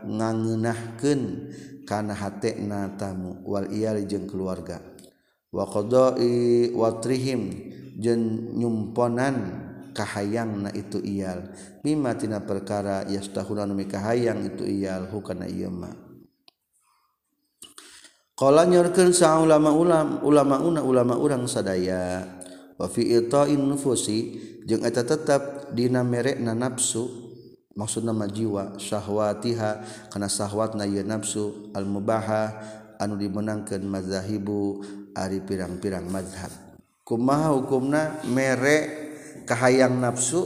ngangeunahkeun 0.03 1.23
kana 1.87 2.15
hatena 2.15 2.91
tamu 2.99 3.39
wal 3.47 3.71
iyali 3.71 4.03
jeung 4.11 4.27
keluarga 4.27 4.83
wa 5.55 5.63
qada'i 5.63 6.75
watrihim 6.75 7.71
jeung 7.99 8.51
nyumponan 8.59 9.37
kahayangna 9.97 10.76
itu 10.76 11.00
iyal. 11.00 11.49
Mimma 11.81 12.12
tina 12.21 12.45
perkara 12.45 13.09
yastahuna 13.09 13.65
nu 13.65 13.81
kahayang 13.81 14.45
itu 14.45 14.69
iyal 14.69 15.09
hukana 15.09 15.49
ieu 15.49 15.73
mah 15.73 16.07
qala 18.37 18.69
nyorkeun 18.69 19.17
sa 19.17 19.41
ulama 19.41 19.73
ulama 19.73 20.21
ulama 20.21 20.57
una 20.61 20.81
ulama 20.85 21.15
urang 21.17 21.49
sadaya 21.49 22.21
wa 22.76 22.85
fi 22.85 23.17
ita'in 23.17 23.65
nufusi 23.65 24.37
jeung 24.69 24.85
eta 24.85 25.09
tetep 25.09 25.73
dina 25.73 26.05
merekna 26.05 26.53
nafsu 26.53 27.09
maksud 27.73 28.05
nama 28.05 28.29
jiwa 28.29 28.76
syahwatiha 28.76 29.71
kana 30.12 30.29
syahwatna 30.29 30.85
ieu 30.85 31.00
nafsu 31.00 31.73
al 31.73 31.88
mubaha 31.88 32.53
anu 33.00 33.17
dimenangkeun 33.17 33.88
mazahibu 33.88 34.85
ari 35.17 35.41
pirang-pirang 35.41 36.05
mazhab 36.05 36.53
kumaha 37.09 37.57
hukumna 37.57 38.21
mere 38.29 39.06
kahayang 39.47 39.97
nafsu 40.03 40.45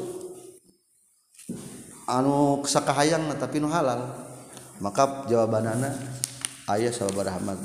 anu 2.04 2.60
sakahayang 2.68 3.32
tapi 3.40 3.58
nu 3.58 3.72
halal 3.72 4.12
maka 4.78 5.24
jawabanana 5.26 5.96
ayah 6.76 6.92
sahabat 6.92 7.26
Ahmad 7.32 7.58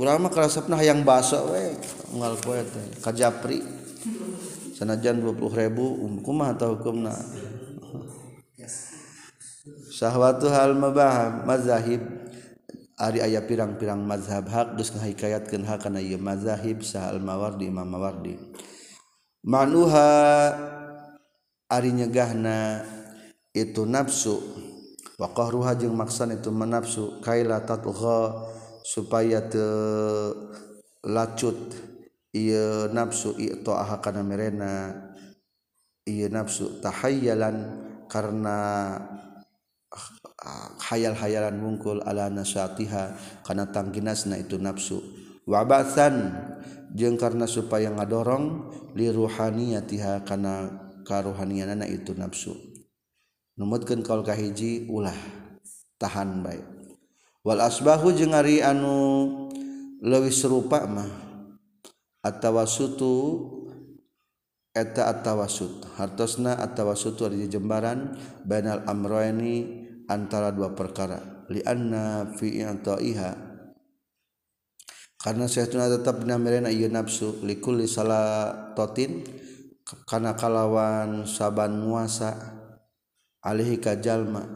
ulama 0.00 0.32
kerasapna 0.32 0.80
hayang 0.80 1.04
basa 1.04 1.44
we 1.46 1.76
ngal 2.14 2.34
poe 2.38 2.58
teh 2.62 2.86
ka 3.02 3.10
japri. 3.14 3.62
Sanajan 4.80 5.20
20 5.20 5.36
ribu 5.60 5.84
um, 6.00 6.24
hukumah 6.24 6.56
atau 6.56 6.72
hukumna 6.72 7.12
syahwatu 9.92 10.48
hal 10.48 10.72
mabah 10.72 11.44
mazahib. 11.44 12.00
Ari 13.00 13.20
aya 13.20 13.44
pirang-pirang 13.44 14.00
mazhab 14.00 14.48
hak 14.48 14.76
geus 14.76 14.92
ngahikayatkeun 14.92 15.64
hak 15.64 15.84
kana 15.88 16.00
ieu 16.04 16.20
mazahib 16.20 16.84
sahal 16.84 17.20
mawardi 17.20 17.68
imam 17.68 17.84
mawardi. 17.84 18.36
manuha 19.44 20.10
ari 21.70 21.90
nyegahna 21.94 22.84
itu 23.54 23.86
nafsu. 23.86 24.38
Wa 25.20 25.28
qahruha 25.36 25.76
jeung 25.76 26.00
maksan 26.00 26.32
itu 26.32 26.48
menafsu 26.48 27.20
kaila 27.20 27.60
tatgha 27.68 28.48
supaya 28.84 29.44
te 29.44 29.66
lacut. 31.04 31.56
Ieu 32.30 32.88
nafsu 32.94 33.36
i'ta'aha 33.36 34.00
kana 34.00 34.22
merena. 34.24 34.96
Ieu 36.08 36.30
nafsu 36.32 36.80
tahayyalan 36.80 37.56
karena 38.08 38.58
hayal-hayalan 40.88 41.60
mungkul 41.60 42.00
ala 42.00 42.32
nasyatiha 42.32 43.12
karena 43.44 43.68
tangginasna 43.68 44.40
itu 44.40 44.56
nafsu. 44.56 45.04
Wabasan 45.44 46.32
jeung 46.94 47.18
karena 47.18 47.46
supaya 47.46 47.90
ngadorong 47.90 48.70
li 48.98 49.10
ruhaniyatiha 49.10 50.26
kana 50.26 50.68
karuhanianana 51.06 51.86
itu 51.86 52.14
nafsu. 52.14 52.54
Numutkeun 53.60 54.00
kaul 54.00 54.24
kahiji 54.24 54.88
ulah 54.88 55.16
tahan 56.00 56.40
baik 56.40 56.64
wal 57.44 57.60
asbahu 57.60 58.16
jeung 58.16 58.32
ari 58.32 58.64
anu 58.64 59.28
leuwih 60.00 60.32
serupa 60.32 60.88
mah 60.88 61.10
atawasutu 62.24 63.12
eta 64.70 65.12
atawasut. 65.12 65.84
Hartosna 65.98 66.56
atawasutu 66.56 67.28
ari 67.28 67.44
jembaran 67.50 68.16
bainal 68.48 68.80
amrayni 68.88 69.84
antara 70.08 70.54
dua 70.54 70.72
perkara. 70.72 71.44
Li 71.50 71.60
anna 71.66 72.30
fi 72.38 72.62
i'ta'iha 72.62 73.49
karena 75.20 75.44
saya 75.44 75.68
tetap 75.68 76.24
nafsu 76.24 77.44
likul 77.44 77.84
salatotin 77.84 79.20
kana 80.08 80.32
kalawan 80.32 81.28
saban 81.28 81.76
muasa 81.76 82.32
alihi 83.44 83.76
kajalma 83.76 84.48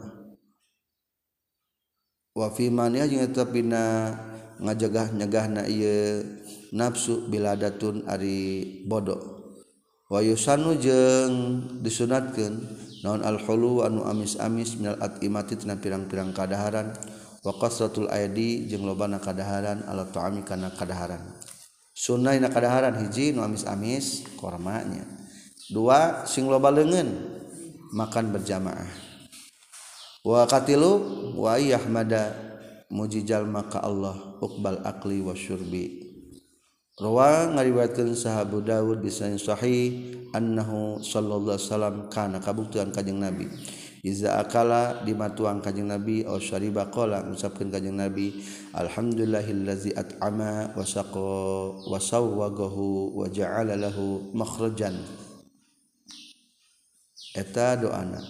wa 2.33 2.47
fi 2.49 2.73
mania 2.73 3.05
jeung 3.05 3.21
tetep 3.29 3.53
dina 3.53 4.17
ngajegah 4.57 5.13
nyegahna 5.13 5.69
ieu 5.69 6.25
nafsu 6.73 7.29
biladatun 7.29 8.09
ari 8.09 8.81
bodoh 8.89 9.21
wa 10.09 10.17
yusanu 10.25 10.81
jeung 10.81 11.61
disunatkeun 11.85 12.57
naon 13.05 13.21
al 13.21 13.37
hulu 13.37 13.85
anu 13.85 14.01
amis-amis 14.01 14.81
minal 14.81 14.97
atimati 14.97 15.61
tina 15.61 15.77
pirang-pirang 15.77 16.33
kadaharan. 16.33 16.89
waqasratul 17.45 18.09
aydi 18.09 18.65
jeung 18.65 18.89
lobana 18.89 19.21
kadaharan 19.21 19.85
ala 19.85 20.09
ta'ami 20.09 20.41
kana 20.41 20.73
kadaharan. 20.73 21.21
Sunnah 21.95 22.35
na 22.41 22.49
kadaharan 22.49 22.97
hiji 23.05 23.31
nu 23.31 23.45
amis-amis 23.45 24.25
kormanya. 24.35 25.05
Dua 25.69 26.25
sing 26.25 26.49
loba 26.49 26.73
leungeun 26.73 27.07
makan 27.93 28.33
berjamaah. 28.33 28.89
Wa 30.25 30.49
qatilu 30.49 30.91
wa 31.37 31.55
yahmada 31.61 32.33
mujijal 32.89 33.45
maka 33.45 33.79
Allah 33.79 34.17
uqbal 34.41 34.81
akli 34.81 35.21
wa 35.21 35.37
syurbi. 35.37 36.01
Rawa 36.97 37.53
ngariwayatkeun 37.53 38.15
sahabu 38.15 38.63
Daud 38.63 39.03
bisa 39.03 39.27
sahih 39.35 40.15
annahu 40.31 41.03
sallallahu 41.03 41.59
alaihi 41.59 41.67
wasallam 41.67 41.95
kana 42.09 42.39
kabuktian 42.41 42.89
kanjing 42.89 43.19
Nabi. 43.21 43.51
Iza 44.05 44.37
akala 44.37 45.01
di 45.01 45.17
matuang 45.17 45.65
kanjing 45.65 45.89
Nabi 45.89 46.21
aw 46.21 46.37
syariba 46.37 46.93
qala 46.93 47.25
ngucapkeun 47.25 47.73
kanjing 47.73 47.97
Nabi 47.97 48.37
alhamdulillahillazi 48.77 49.97
at'ama 49.97 50.77
wa 50.77 50.85
saqa 50.85 51.89
wa 51.89 53.25
ja'ala 53.25 53.73
lahu 53.73 54.29
makhrajan. 54.37 54.93
Eta 57.33 57.81
doana. 57.81 58.21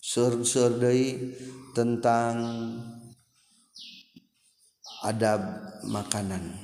Sur-sur 0.00 0.80
deui 0.80 1.36
tentang 1.76 2.40
adab 5.04 5.44
makanan. 5.84 6.56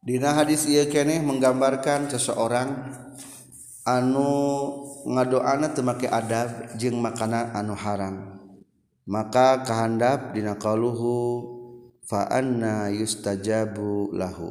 Dina 0.00 0.32
hadis 0.32 0.64
ia 0.72 0.88
keneh 0.88 1.20
menggambarkan 1.20 2.08
seseorang 2.08 2.96
anu 3.86 4.26
ngadoana 5.06 5.70
teu 5.70 5.86
make 5.86 6.10
adab 6.10 6.74
jeung 6.74 6.98
makanan 6.98 7.54
anu 7.54 7.78
haram. 7.78 8.34
Maka 9.06 9.62
kahandap 9.62 10.34
dina 10.34 10.58
qaluhu 10.58 11.46
fa 12.02 12.26
anna 12.26 12.90
yustajabu 12.90 14.10
lahu. 14.10 14.50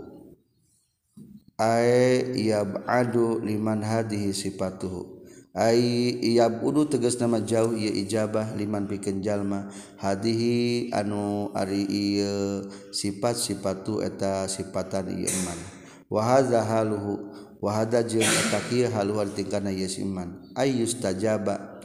Ay 1.60 2.24
yab'adu 2.48 3.44
liman 3.44 3.84
hadhihi 3.84 4.32
sifatuhu. 4.32 5.28
Ay 5.56 6.12
yabudu 6.36 6.88
tegas 6.88 7.20
nama 7.20 7.40
jauh 7.40 7.76
ieu 7.76 7.92
ijabah 7.92 8.56
liman 8.60 8.92
pikeun 8.92 9.24
jalma 9.24 9.72
hadhihi 10.00 10.92
anu 10.92 11.52
ari 11.56 11.84
ieu 11.88 12.68
sifat-sifatu 12.92 14.04
eta 14.04 14.48
sifatan 14.48 15.16
ieu 15.16 15.28
iman. 15.28 15.60
Wa 16.08 16.24
hadza 16.24 16.64
haluhu 16.64 17.35
wahada 17.66 18.06
jeung 18.06 18.22
eta 18.22 18.62
kieu 18.70 18.86
haluan 18.94 19.34
tingkana 19.34 19.74
yes 19.74 19.98
iman. 19.98 20.54
Ayus 20.54 21.02
tajaba 21.02 21.82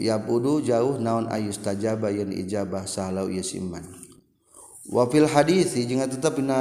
yabudu 0.00 0.64
jauh 0.64 0.96
naon 0.96 1.28
ayus 1.28 1.60
tajaba 1.60 2.08
yen 2.08 2.32
ijabah 2.32 2.88
sahalau 2.88 3.28
yes 3.28 3.52
iman. 3.52 3.84
Wa 4.88 5.04
fil 5.12 5.28
hadis 5.28 5.76
jeung 5.76 6.00
tetep 6.08 6.40
dina 6.40 6.58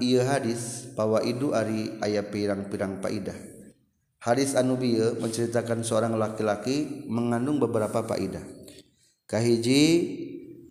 ieu 0.00 0.24
hadis 0.24 0.88
pawaidu 0.92 1.56
ari 1.56 1.94
aya 2.04 2.20
pirang-pirang 2.20 3.00
faidah 3.00 3.36
hadis 4.22 4.54
anu 4.54 4.76
menceritakan 5.18 5.82
seorang 5.82 6.14
laki-laki 6.14 7.08
mengandung 7.08 7.58
beberapa 7.58 8.04
faidah 8.04 8.44
kahiji 9.26 9.82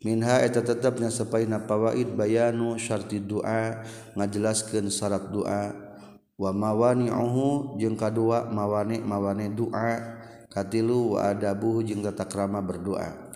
minha 0.05 0.41
eta 0.45 0.61
tetapnya 0.61 1.09
sepaina 1.09 1.61
fawaid 1.65 2.13
bayanu 2.13 2.77
syarti 2.77 3.17
doa 3.17 3.81
ngajelaskeun 4.13 4.87
syarat 4.93 5.29
doa 5.33 5.73
wa 6.41 6.49
mawani'uhu 6.49 7.77
jeung 7.77 7.93
kadua 7.93 8.49
mawani 8.49 8.97
mawane 8.97 9.53
doa 9.53 10.17
katilu 10.49 11.13
wa 11.13 11.29
adabuhu 11.29 11.85
jeung 11.85 12.01
tata 12.01 12.25
krama 12.25 12.65
berdoa 12.65 13.29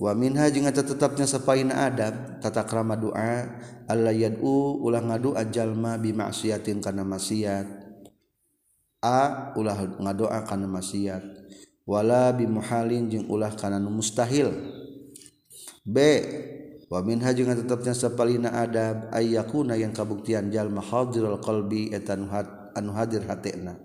wa 0.00 0.12
minha 0.16 0.48
jeung 0.48 0.64
eta 0.64 0.80
tetapnya 0.80 1.28
sapaina 1.28 1.84
adab 1.84 2.40
tata 2.40 2.64
krama 2.64 2.96
doa 2.96 3.60
alla 3.84 4.08
yad'u 4.08 4.80
ulah 4.80 5.04
ngadu 5.04 5.36
jalma 5.52 6.00
bi 6.00 6.16
maksiatin 6.16 6.80
kana 6.80 7.04
maksiat 7.04 7.68
a 9.04 9.52
ulah 9.52 10.00
ngadoa 10.00 10.48
kana 10.48 10.64
maksiat 10.64 11.20
wala 11.84 12.32
bi 12.32 12.48
muhalin 12.48 13.12
jeung 13.12 13.28
ulah 13.28 13.52
kana 13.52 13.76
mustahil. 13.76 14.80
B 15.80 15.96
wamin 16.90 17.22
hajungan 17.22 17.62
tetapnya 17.62 17.94
sepalina 17.94 18.50
adab 18.50 19.08
ayakuna 19.14 19.78
yang 19.78 19.94
kabuktian 19.94 20.50
jalma 20.50 20.82
hadirul 20.82 21.38
qalbi 21.38 21.94
etan 21.94 22.26
anu 22.74 22.90
hadir 22.92 23.22
hatena 23.30 23.78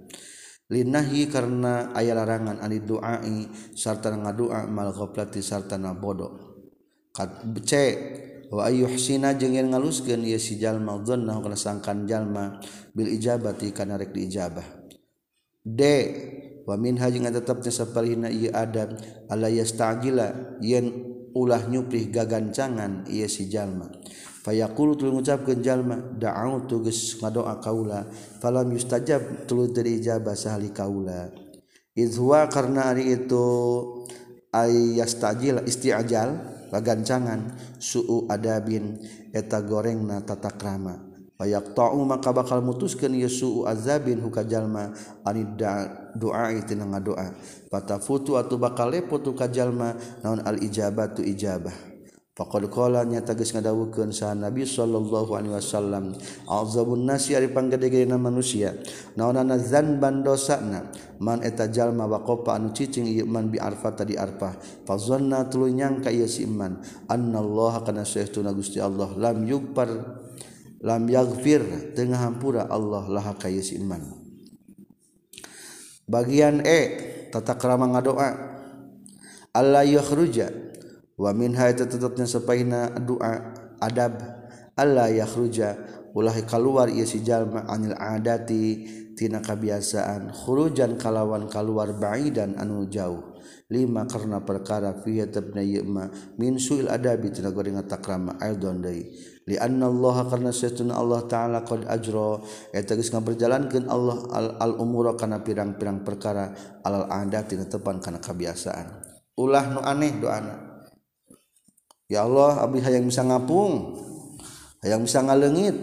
linahi 0.65 1.30
karena 1.30 1.94
aya 1.94 2.18
larangan 2.18 2.58
ani 2.58 2.82
duai 2.82 3.46
sarta 3.78 4.10
ngadua 4.10 4.65
mal 4.65 4.89
ghaflati 4.89 5.41
sarta 5.46 5.78
na 5.78 5.94
bodoh. 5.94 6.58
Kat 7.13 7.46
bece 7.48 7.86
wa 8.50 8.65
ayyuhsina 8.65 9.38
jeung 9.38 9.54
yen 9.54 9.70
ngaluskeun 9.72 10.26
ieu 10.26 10.41
si 10.41 10.58
jalma 10.58 10.98
dhanna 11.00 11.38
kana 11.39 11.58
sangkan 11.58 12.10
jalma 12.10 12.60
bil 12.91 13.08
ijabati 13.08 13.72
kana 13.72 13.96
rek 13.96 14.12
diijabah. 14.12 14.65
D 15.62 15.82
wa 16.65 16.76
min 16.82 16.98
hajungan 16.98 17.30
tetapnya 17.30 17.70
sepalina 17.70 18.28
ieu 18.34 18.50
adab 18.50 18.98
ala 19.30 19.48
yastajila 19.54 20.60
yen 20.65 21.14
ulah 21.36 21.67
nyuprih 21.67 22.08
gagancangan 22.10 23.06
ia 23.12 23.28
si 23.28 23.52
jalma. 23.52 23.91
Fayaqulu 24.48 24.95
tuluy 24.95 25.19
ngucapkeun 25.19 25.60
jalma 25.60 26.00
da'au 26.00 26.63
tugas 26.69 27.19
ngadoa 27.19 27.60
kaula 27.60 28.08
falam 28.39 28.71
yustajab 28.71 29.43
tuluy 29.50 29.76
teu 29.76 29.84
diijabah 29.84 30.38
sahli 30.38 30.71
kaula. 30.71 31.30
Idhwa 31.95 32.48
karena 32.48 32.95
ari 32.95 33.12
itu 33.12 33.45
ayastajil 34.56 35.67
isti'ajal 35.67 36.30
gagancangan 36.71 37.56
su'u 37.80 38.32
adabin 38.32 39.00
eta 39.36 39.60
gorengna 39.63 40.24
tata 40.24 40.52
krama 40.56 41.15
fayak 41.36 41.76
ta'u 41.76 42.00
maka 42.08 42.32
bakal 42.32 42.63
mutuskeun 42.63 43.15
ieu 43.15 43.32
su'u 43.32 43.67
azabin 43.67 44.24
hukajalma 44.24 44.95
anid 45.28 45.60
doa 46.15 46.49
itu 46.56 46.73
nga 46.73 46.99
doa. 47.04 47.28
Pata 47.69 47.99
futu 47.99 48.39
atau 48.39 48.56
bakal 48.56 48.95
lepo 48.95 49.19
tu 49.19 49.36
kajallma 49.36 49.93
naon 50.23 50.41
al 50.41 50.63
ijabah 50.63 51.12
tu 51.12 51.21
ijabah. 51.21 51.95
Pakol 52.36 52.67
kolanya 52.67 53.23
tagis 53.23 53.56
ngadawukeun 53.56 54.12
sa 54.12 54.36
Nabi 54.36 54.67
sallallahu 54.67 55.39
alaihi 55.39 55.56
wasallam 55.56 56.19
azabun 56.51 57.08
nasi 57.08 57.32
ari 57.32 57.47
panggede-gedena 57.47 58.19
manusia 58.19 58.75
naonana 59.15 59.56
dzanban 59.56 60.19
dosana? 60.19 60.91
Man 61.23 61.47
eta 61.47 61.71
jalma 61.71 62.04
waqafa 62.12 62.60
anu 62.60 62.75
cicing 62.75 63.08
ieu 63.08 63.23
man 63.23 63.47
bi 63.47 63.56
arfa 63.56 63.95
tadi 63.95 64.19
arfa 64.19 64.51
fazanna 64.84 65.47
tuluy 65.47 65.80
nyangka 65.80 66.12
ieu 66.12 66.28
si 66.28 66.43
iman 66.43 66.84
annallaha 67.08 67.88
kana 67.88 68.04
saytuna 68.04 68.51
Gusti 68.51 68.84
Allah 68.84 69.15
lam 69.15 69.47
yughfar 69.47 69.95
lam 70.84 71.08
yaghfir 71.08 71.95
tengah 71.95 72.19
hampura 72.19 72.67
Allah 72.67 73.08
laha 73.08 73.32
ka 73.39 73.47
si 73.47 73.80
iman. 73.80 74.25
bagian 76.06 76.62
e 76.62 76.80
tata 77.34 77.58
krama 77.58 77.89
ngadoa 77.89 78.30
Allah 79.56 79.88
yakhruja 79.88 80.52
wa 81.15 81.32
minha 81.32 81.72
itu 81.72 81.88
tetapnya 81.88 82.28
sepaina 82.28 82.91
doa 83.00 83.56
adab. 83.80 84.20
Allah 84.76 85.08
yakhruja 85.08 85.80
ulah 86.12 86.36
kaluar 86.44 86.91
ieu 86.91 87.08
si 87.08 87.24
jalma 87.24 87.63
anil 87.72 87.96
adati 87.96 88.84
tina 89.15 89.39
kabiasaan. 89.39 90.36
Khurujan 90.36 91.00
kalawan 91.00 91.48
kaluar 91.48 91.96
baidan 91.96 92.60
anu 92.60 92.84
jauh. 92.91 93.39
Lima 93.72 94.04
karena 94.04 94.44
perkara 94.44 95.00
fi 95.00 95.24
tabna 95.32 95.63
yema 95.63 96.12
min 96.36 96.60
suil 96.60 96.91
adabi 96.91 97.32
tina 97.32 97.56
goreng 97.56 97.80
takrama 97.88 98.36
aidon 98.44 98.84
deui 98.84 99.08
liannallaha 99.45 100.29
karena 100.29 100.49
sesuna 100.49 100.97
Allah 100.97 101.25
taala 101.29 101.62
qad 101.62 101.86
ajra. 101.86 102.41
Eta 102.73 102.97
geus 102.97 103.13
ngaberjalankeun 103.13 103.86
Allah 103.86 104.17
al, 104.34 104.47
al 104.58 104.73
umura 104.81 105.13
kana 105.13 105.45
pirang-pirang 105.45 106.01
perkara 106.01 106.53
alal 106.81 107.05
adat 107.10 107.53
tina 107.53 107.65
tepan 107.69 108.01
kana 108.01 108.17
kabiasaan 108.17 109.05
ulah 109.36 109.67
nu 109.67 109.79
aneh 109.84 110.15
doana 110.15 110.55
ya 112.08 112.23
Allah 112.23 112.63
abdi 112.63 112.79
hayang 112.79 113.03
bisa 113.12 113.19
ngapung 113.27 113.99
hayang 114.79 115.03
bisa 115.03 115.19
ngaleungit 115.19 115.75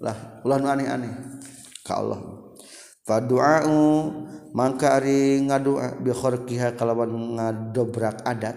lah 0.00 0.40
ulah 0.42 0.56
nu 0.58 0.68
aneh-aneh 0.72 1.12
ka 1.84 2.00
Allah. 2.00 2.20
Fadu'au 3.04 4.08
mangka 4.56 4.96
ari 4.96 5.44
ngadua 5.44 6.00
bi 6.00 6.08
kharqiha 6.08 6.72
kalawan 6.72 7.36
ngadobrak 7.36 8.24
adat. 8.24 8.56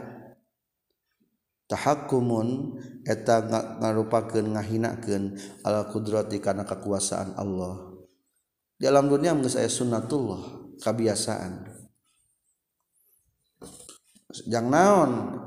tahakumun 1.68 2.80
eta 3.04 3.44
ngarupakeun 3.80 4.56
ngahinakeun 4.56 5.36
ala 5.64 5.88
qudrati 5.92 6.40
kana 6.40 6.64
kekuasaan 6.64 7.36
Allah. 7.36 7.96
Di 8.78 8.86
alam 8.88 9.10
dunia 9.12 9.36
geus 9.36 9.58
aya 9.58 9.68
sunnatullah 9.68 10.76
kebiasaan 10.82 11.78
jang 14.46 14.70
naon? 14.70 15.44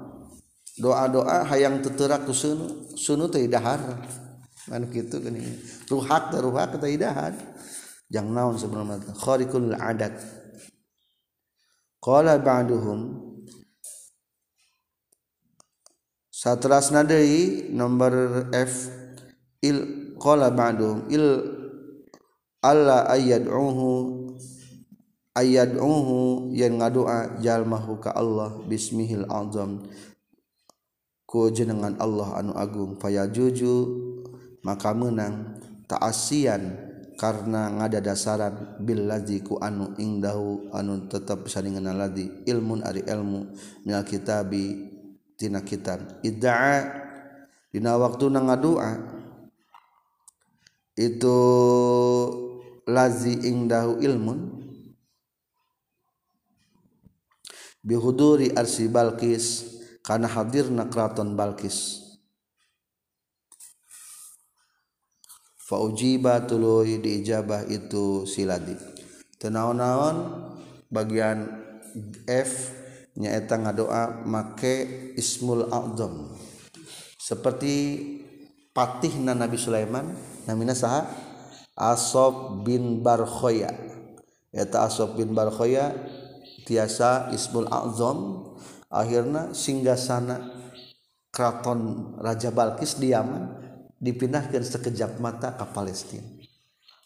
Doa-doa 0.80 1.44
hayang 1.44 1.84
teterak 1.84 2.24
ku 2.24 2.32
sunu 2.32 2.96
sunu 2.96 3.28
teh 3.28 3.44
dahar. 3.44 4.00
Man 4.72 4.88
kitu 4.88 5.20
geuning 5.20 5.60
ruhak 5.92 6.32
teh 6.32 6.40
ruhak 6.40 6.80
teh 6.80 6.96
dahar. 6.96 7.36
Jang 8.08 8.32
naon 8.32 8.56
sebenarnya? 8.56 9.12
Khariqul 9.12 9.76
adat. 9.76 10.16
Qala 12.00 12.40
ba'duhum 12.40 13.29
satrasna 16.40 17.04
deui 17.04 17.68
nomor 17.68 18.48
F 18.48 18.88
il 19.60 19.76
qala 20.16 20.48
ba'dum 20.48 21.04
il 21.12 21.36
alla 22.64 23.04
ayad'uhu 23.12 23.88
ayad'uhu 25.36 26.48
yang 26.56 26.80
ngadua 26.80 27.36
jalmahu 27.44 28.00
ka 28.00 28.16
Allah 28.16 28.56
bismihil 28.64 29.28
azam. 29.28 29.84
Ku 31.28 31.52
jenengan 31.52 31.94
Allah 32.00 32.42
anu 32.42 32.56
agung 32.56 32.96
faya 32.96 33.28
juju 33.28 33.86
maka 34.64 34.96
menang 34.96 35.60
ta'asian 35.86 36.88
karena 37.14 37.68
ngada 37.70 38.02
dasaran 38.02 38.80
bil 38.82 39.06
ladzi 39.06 39.44
ku 39.44 39.60
anu 39.60 39.92
ingdahu 39.94 40.72
anu 40.72 41.06
tetap 41.06 41.46
saningan 41.46 41.94
ladzi 41.94 42.48
ilmun 42.48 42.82
ari 42.82 43.06
ilmu 43.06 43.54
minal 43.86 44.02
kitabi 44.02 44.89
tina 45.40 45.64
kitab 45.64 46.20
idda'a 46.20 46.84
dina 47.72 47.96
waktu 47.96 48.28
ngadua. 48.28 49.16
Itu 51.00 51.38
lazi 52.84 53.48
indahu 53.48 54.04
ilmun. 54.04 54.60
Bihuduri 57.80 58.52
arsi 58.52 58.92
Balkis 58.92 59.64
karena 60.04 60.28
hadirna 60.28 60.92
keraton 60.92 61.32
Balkis. 61.32 62.04
Faujiba 65.56 66.44
tuluy 66.44 67.00
diijabah 67.00 67.64
itu 67.64 68.28
siladi. 68.28 68.76
Tenaon-naon 69.40 70.16
bagian 70.92 71.48
F 72.28 72.79
nyaeta 73.16 73.58
ngadoa 73.58 74.26
make 74.26 75.14
ismul 75.18 75.66
a'zam. 75.70 76.30
Seperti 77.18 77.74
patihna 78.74 79.34
Nabi 79.34 79.58
Sulaiman 79.58 80.14
namina 80.46 80.74
saha? 80.74 81.06
Asob 81.74 82.66
bin 82.66 83.00
Barkhoya. 83.00 83.72
Eta 84.52 84.84
Asob 84.84 85.16
bin 85.16 85.32
Barkhoya 85.32 85.94
tiasa 86.66 87.32
ismul 87.32 87.70
a'zam 87.70 88.50
akhirna 88.90 89.54
singgasana 89.54 90.50
keraton 91.30 92.14
Raja 92.18 92.50
Balkis 92.50 92.98
di 92.98 93.14
Yaman 93.14 93.54
dipindahkan 94.02 94.66
sekejap 94.66 95.22
mata 95.22 95.54
ke 95.54 95.64
Palestina. 95.70 96.26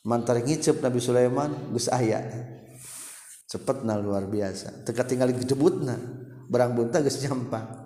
Mantar 0.04 0.40
ngicep 0.40 0.84
Nabi 0.84 1.00
Sulaiman 1.00 1.72
geus 1.72 1.88
aya. 1.88 2.20
cepet 3.54 3.86
na 3.86 3.94
luar 3.94 4.26
biasa. 4.26 4.82
Teka 4.82 5.06
tinggal 5.06 5.30
debut 5.30 5.78
na 5.78 5.94
barang 6.50 6.74
bunta 6.74 6.98
geus 6.98 7.22
nyampang 7.22 7.84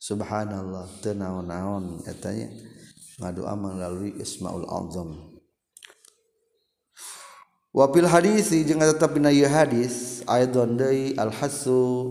subhanallah 0.00 0.88
teu 1.04 1.12
naon-naon 1.12 2.00
etanya 2.08 2.48
ngadua 3.20 3.52
melalui 3.52 4.16
ismaul 4.16 4.64
azam. 4.64 5.10
Wa 7.70 7.86
fil 7.92 8.08
hadisi 8.08 8.64
jeung 8.66 8.80
tetep 8.80 9.14
dina 9.14 9.30
ieu 9.30 9.46
hadis 9.46 10.24
aidon 10.26 10.74
deui 10.80 11.14
al 11.20 11.30
hasu 11.30 12.10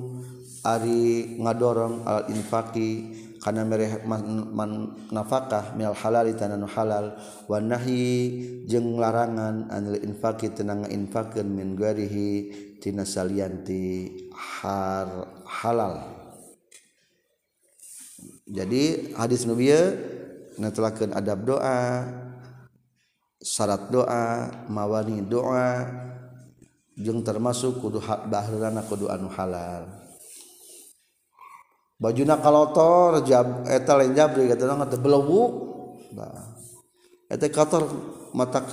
ari 0.63 1.35
ngadorong 1.41 2.05
al 2.05 2.29
infaqi 2.31 3.17
karena 3.39 3.63
mereka 3.63 4.03
man, 4.03 4.99
nafkah 5.09 5.71
minal 5.73 5.95
halal 5.95 6.27
tanah 6.35 6.69
halal. 6.75 7.15
Wanahi 7.47 8.03
jeng 8.67 8.99
larangan 8.99 9.71
anil 9.71 9.97
infaki 10.03 10.51
tenang 10.51 10.85
infakin 10.91 11.47
min 11.47 11.73
garihi 11.79 12.68
tina 12.79 13.03
salianti 13.03 14.07
har 14.31 15.27
halal. 15.43 15.99
Jadi 18.49 19.13
hadis 19.13 19.45
nu 19.45 19.53
bieu 19.53 19.93
adab 21.13 21.39
doa 21.45 22.07
syarat 23.39 23.87
doa 23.93 24.51
mawani 24.67 25.21
doa 25.23 25.85
jeung 26.99 27.23
termasuk 27.23 27.79
kudu 27.79 28.01
bahrana 28.03 28.81
kudu 28.83 29.07
anu 29.07 29.29
halal. 29.31 29.85
Bajuna 31.99 32.39
kalotor 32.39 33.27
jab 33.27 33.67
eta 33.67 33.91
lain 33.99 34.15
jabri 34.15 34.47
kata 34.47 34.65
eta 37.29 37.45
kotor 37.53 37.83
matak 38.33 38.65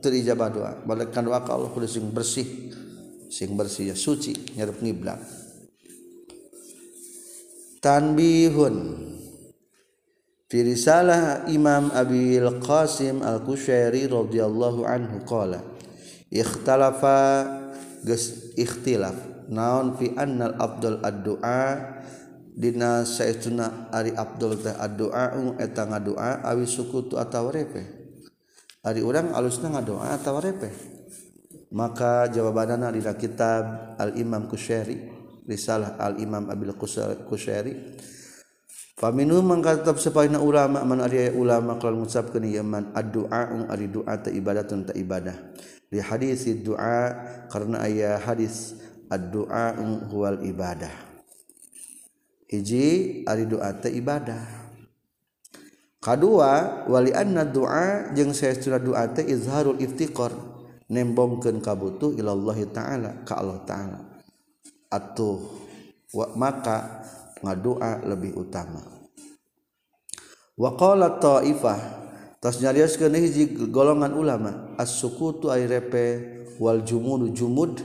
terijabah 0.00 0.48
doa. 0.52 0.72
Balikkan 0.86 1.24
doa 1.26 1.40
Allah 1.42 1.72
kudu 1.72 1.88
sing 1.90 2.06
bersih. 2.14 2.85
sing 3.30 3.54
bersih 3.54 3.92
ya 3.92 3.96
suci 3.96 4.34
nyarep 4.56 4.82
ngiblat. 4.82 5.20
Tanbihun. 7.82 8.76
Fi 10.46 10.58
risalah 10.62 11.50
Imam 11.50 11.90
Abi 11.90 12.38
Qasim 12.62 13.18
Al-Kusyairi 13.22 14.06
radhiyallahu 14.06 14.86
anhu 14.86 15.22
qala 15.26 15.62
ikhtalafa 16.30 17.46
geus 18.06 18.54
ikhtilaf. 18.54 19.14
Naon 19.46 19.94
fi 19.94 20.10
annal 20.18 20.58
afdal 20.58 20.98
ad-du'a? 21.02 21.94
Dina 22.56 23.04
saestuna 23.04 23.92
ari 23.92 24.16
afdal 24.16 24.56
teh 24.56 24.72
ad-du'a 24.72 25.36
eta 25.60 25.86
ngadoa 25.86 26.40
awi 26.40 26.64
sukutu 26.64 27.20
atawa 27.20 27.52
repe? 27.52 27.84
Ari 28.80 29.04
urang 29.04 29.36
alusna 29.36 29.70
ngadoa 29.70 30.16
atawa 30.16 30.40
repe? 30.40 30.95
maka 31.74 32.30
jawabanana 32.30 32.94
dina 32.94 33.14
kitab 33.18 33.96
al-imam 33.98 34.46
kusyari 34.46 35.10
risalah 35.46 35.98
al-imam 35.98 36.46
abil 36.50 36.74
kusyari 37.26 37.96
Faminu 38.96 39.44
mangkatap 39.44 40.00
sepaina 40.00 40.40
ulama 40.40 40.80
man 40.80 41.04
ari 41.04 41.28
ulama 41.28 41.76
kalau 41.76 42.00
mengucapkan 42.00 42.40
ieu 42.40 42.64
man 42.64 42.96
addu'a 42.96 43.52
um 43.52 43.68
ari 43.68 43.92
doa 43.92 44.16
ta 44.16 44.32
ibadatun 44.32 44.88
ta 44.88 44.96
ibadah. 44.96 45.36
Di 45.92 46.00
hadis 46.00 46.48
doa 46.64 47.12
karena 47.52 47.84
aya 47.84 48.16
hadis 48.16 48.72
addu'a 49.12 49.76
um 49.76 50.00
huwal 50.08 50.40
ibadah. 50.48 50.88
Hiji 52.48 53.20
ari 53.28 53.44
doa 53.44 53.68
ta 53.76 53.92
ibadah. 53.92 54.64
Kadua 56.00 56.88
wali 56.88 57.12
anna 57.12 57.44
doa 57.44 58.16
jeung 58.16 58.32
saestuna 58.32 58.80
doa 58.80 59.12
teh 59.12 59.28
izharul 59.28 59.76
iftiqar 59.76 60.32
nembongkeun 60.90 61.58
kabutuh 61.62 62.14
ilallah 62.14 62.58
taala 62.70 63.10
ka 63.26 63.40
Allah 63.40 63.58
taala. 63.66 63.98
Atuh 64.90 65.38
wa 66.14 66.26
maka 66.38 67.02
ngadoa 67.42 68.06
lebih 68.06 68.38
utama. 68.38 68.80
Wa 70.56 70.72
qala 70.78 71.20
taifah 71.20 71.80
tas 72.40 72.62
nyarioskeun 72.62 73.12
hiji 73.18 73.68
golongan 73.68 74.14
ulama 74.16 74.72
as-sukutu 74.80 75.52
ay 75.52 75.68
repe 75.68 76.04
wal 76.62 76.80
jumud 76.80 77.34
jumud. 77.34 77.82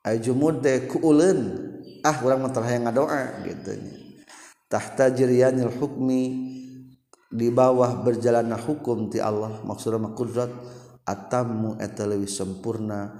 Ay 0.00 0.20
jumud 0.22 0.64
teh 0.64 0.88
kuuleun 0.88 1.70
ah 2.00 2.16
orang 2.24 2.40
mah 2.40 2.52
yang 2.68 2.88
ngadoa 2.88 3.44
gitu 3.44 3.72
tahta 4.70 5.10
jiryanil 5.12 5.68
hukmi 5.68 6.22
di 7.30 7.48
bawah 7.50 8.00
berjalanna 8.02 8.56
hukum 8.56 9.10
ti 9.10 9.18
Allah 9.18 9.60
maksudna 9.66 9.98
mah 9.98 10.14
kudrat 10.14 10.50
atammu 11.10 11.82
eta 11.82 12.06
leuwih 12.06 12.30
sempurna 12.30 13.18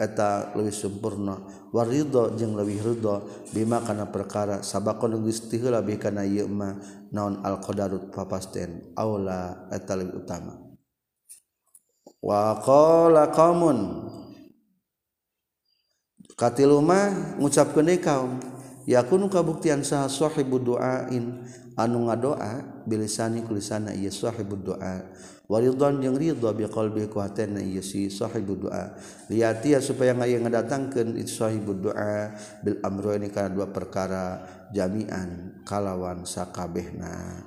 eta 0.00 0.56
leuwih 0.56 0.72
sempurna 0.72 1.36
waridho 1.76 2.32
jeung 2.40 2.56
leuwih 2.56 2.80
ridho 2.80 3.28
bima 3.52 3.84
kana 3.84 4.08
perkara 4.08 4.64
sabaqon 4.64 5.20
geus 5.20 5.44
tiheula 5.52 5.84
bi 5.84 6.00
kana 6.00 6.24
ieu 6.24 6.48
mah 6.48 6.80
naon 7.12 7.44
al 7.44 7.60
qadarut 7.60 8.08
papasten 8.08 8.96
aula 8.96 9.68
eta 9.68 9.92
leuwih 9.92 10.24
utama. 10.24 10.56
Wa 12.24 12.56
qala 12.64 13.28
qamun 13.28 14.08
katilu 16.32 16.80
mah 16.80 17.36
ngucapkeun 17.36 17.92
kaum 18.00 18.40
yakun 18.88 19.28
kabuktian 19.28 19.84
saha 19.84 20.08
sahibu 20.08 20.56
duain. 20.56 21.44
Anu 21.72 22.04
ngadoa 22.04 22.84
bilisani 22.84 23.40
kulisana 23.48 23.96
ieu 23.96 24.12
sahibu 24.12 24.60
duain 24.60 25.08
waridhon 25.52 26.00
jeung 26.00 26.16
ridho 26.16 26.48
bi 26.56 26.64
qalbi 26.64 27.12
ku 27.12 27.20
hatena 27.20 27.60
ieu 27.60 27.84
si 27.84 28.08
sahibud 28.08 28.72
liati 29.28 29.76
supaya 29.84 30.16
ngaya 30.16 30.40
ngadatangkeun 30.40 31.20
itu 31.20 31.44
sahibud 31.44 31.92
doa 31.92 32.32
bil 32.64 32.80
amro 32.80 33.12
ini 33.12 33.28
kana 33.28 33.52
dua 33.52 33.68
perkara 33.68 34.40
jami'an 34.72 35.60
kalawan 35.68 36.24
sakabehna. 36.24 37.44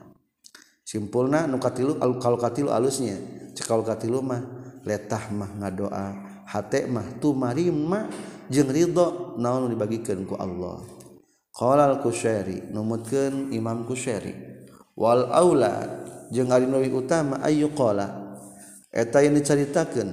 Simpulna 0.85 1.49
nu 1.49 1.57
katilu 1.57 1.97
al 1.97 2.21
kalau 2.21 2.37
katilu 2.37 2.69
alusnya 2.69 3.17
cekal 3.57 3.81
katilu 3.81 4.21
mah 4.21 4.45
letah 4.85 5.33
mah 5.33 5.49
ngadoa 5.65 6.07
hate 6.45 6.85
mah 6.85 7.17
tu 7.17 7.33
marima 7.33 8.05
jeung 8.53 8.69
ridho 8.69 9.33
naon 9.41 9.73
dibagikeun 9.73 10.29
ku 10.29 10.37
Allah. 10.37 10.85
Qala 11.49 11.89
al-kusyairi 11.89 12.69
numutkeun 12.69 13.49
imam 13.49 13.89
kusyairi 13.89 14.35
wal 14.93 15.25
aula 15.33 16.04
jeung 16.31 16.49
ari 16.53 16.65
nu 16.69 16.81
utama 16.81 17.41
ayu 17.41 17.69
qala. 17.73 18.23
Eta 18.95 19.19
yang 19.19 19.35
dicaritakeun 19.35 20.09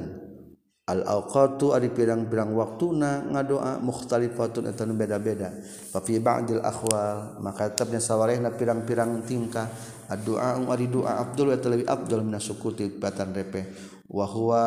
al 0.90 1.06
awqatu 1.06 1.70
ari 1.70 1.94
pirang-pirang 1.94 2.50
waktuna 2.50 3.22
ngadoa 3.30 3.78
mukhtalifatun 3.78 4.66
eta 4.66 4.82
nu 4.82 4.98
beda-beda. 4.98 5.54
Fa 5.94 6.02
fi 6.02 6.18
ba'dil 6.18 6.58
akhwal 6.58 7.38
maka 7.38 7.70
tetapnya 7.70 8.02
sawarehna 8.02 8.50
pirang-pirang 8.58 9.22
tingkah 9.22 9.70
addu'a 10.10 10.58
ari 10.66 10.90
doa 10.90 11.22
abdul 11.22 11.54
eta 11.54 11.70
lebih 11.70 11.86
abdul 11.86 12.26
minasukuti 12.26 12.90
batan 12.98 13.30
repe. 13.30 13.70
Wa 14.10 14.26
huwa 14.26 14.64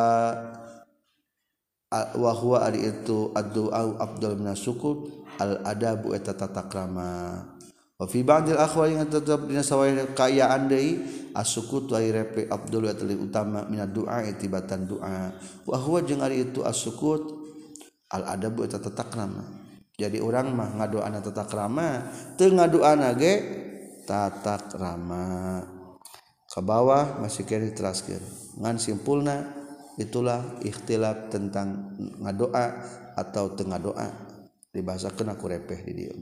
wa 1.92 2.32
huwa 2.34 2.64
ari 2.64 2.88
itu 2.88 3.30
addu'a 3.36 4.00
abdul 4.00 4.40
minasukut 4.40 5.28
al 5.36 5.60
adabu 5.68 6.16
eta 6.16 6.32
tata 6.32 6.64
krama 6.66 7.44
Wafi 7.96 8.20
ba'dil 8.20 8.60
akhwal 8.60 8.92
yang 8.92 9.08
tetap 9.08 9.48
dina 9.48 9.64
sawai 9.64 10.12
kayaan 10.12 10.68
deui 10.68 11.00
asuku 11.32 11.88
tu 11.88 11.96
ari 11.96 12.12
repe 12.12 12.44
Abdul 12.44 12.92
wa 12.92 12.92
utama 12.92 13.64
mina 13.72 13.88
doa 13.88 14.20
itibatan 14.20 14.84
doa. 14.84 15.32
Wa 15.64 15.76
huwa 15.80 16.04
jeung 16.04 16.20
ari 16.20 16.44
itu 16.44 16.60
asukut 16.60 17.24
al-adabu 18.12 18.68
eta 18.68 18.76
tatakrama. 18.76 19.64
Jadi 19.96 20.20
orang 20.20 20.52
mah 20.52 20.76
ngadoana 20.76 21.24
tatakrama, 21.24 22.12
teu 22.36 22.52
ngadoana 22.52 23.16
ge 23.16 23.34
tatakrama. 24.04 25.64
Ke 26.52 26.60
bawah 26.60 27.16
masih 27.20 27.48
kiri 27.48 27.72
teraskeun. 27.72 28.20
Ngan 28.60 28.76
simpulna 28.76 29.56
itulah 29.96 30.60
ikhtilaf 30.60 31.32
tentang 31.32 31.96
ngadoa 32.20 32.66
atau 33.16 33.56
tengah 33.56 33.80
doa 33.80 34.08
dibahasakan 34.68 35.32
aku 35.32 35.48
repeh 35.48 35.80
di 35.88 35.92
dieu. 35.96 36.16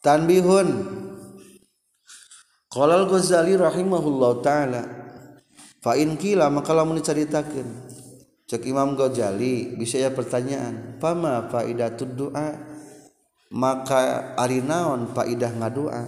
Tanbihun. 0.00 0.68
Qala 2.70 3.02
al-ghazali 3.02 3.58
rahimahullah 3.58 4.32
taala 4.44 4.82
fa 5.82 5.98
in 5.98 6.14
kila 6.14 6.48
maka 6.52 6.70
lamun 6.70 7.00
dicaritakeun. 7.00 7.90
Cek 8.50 8.66
Imam 8.66 8.98
Ghazali 8.98 9.78
bisa 9.78 10.02
ya 10.02 10.10
pertanyaan 10.10 10.98
pama 10.98 11.46
faidatud 11.46 12.18
doa 12.18 12.58
maka 13.54 14.34
ari 14.34 14.58
naon 14.58 15.06
faidah 15.14 15.54
ngadoa 15.54 16.02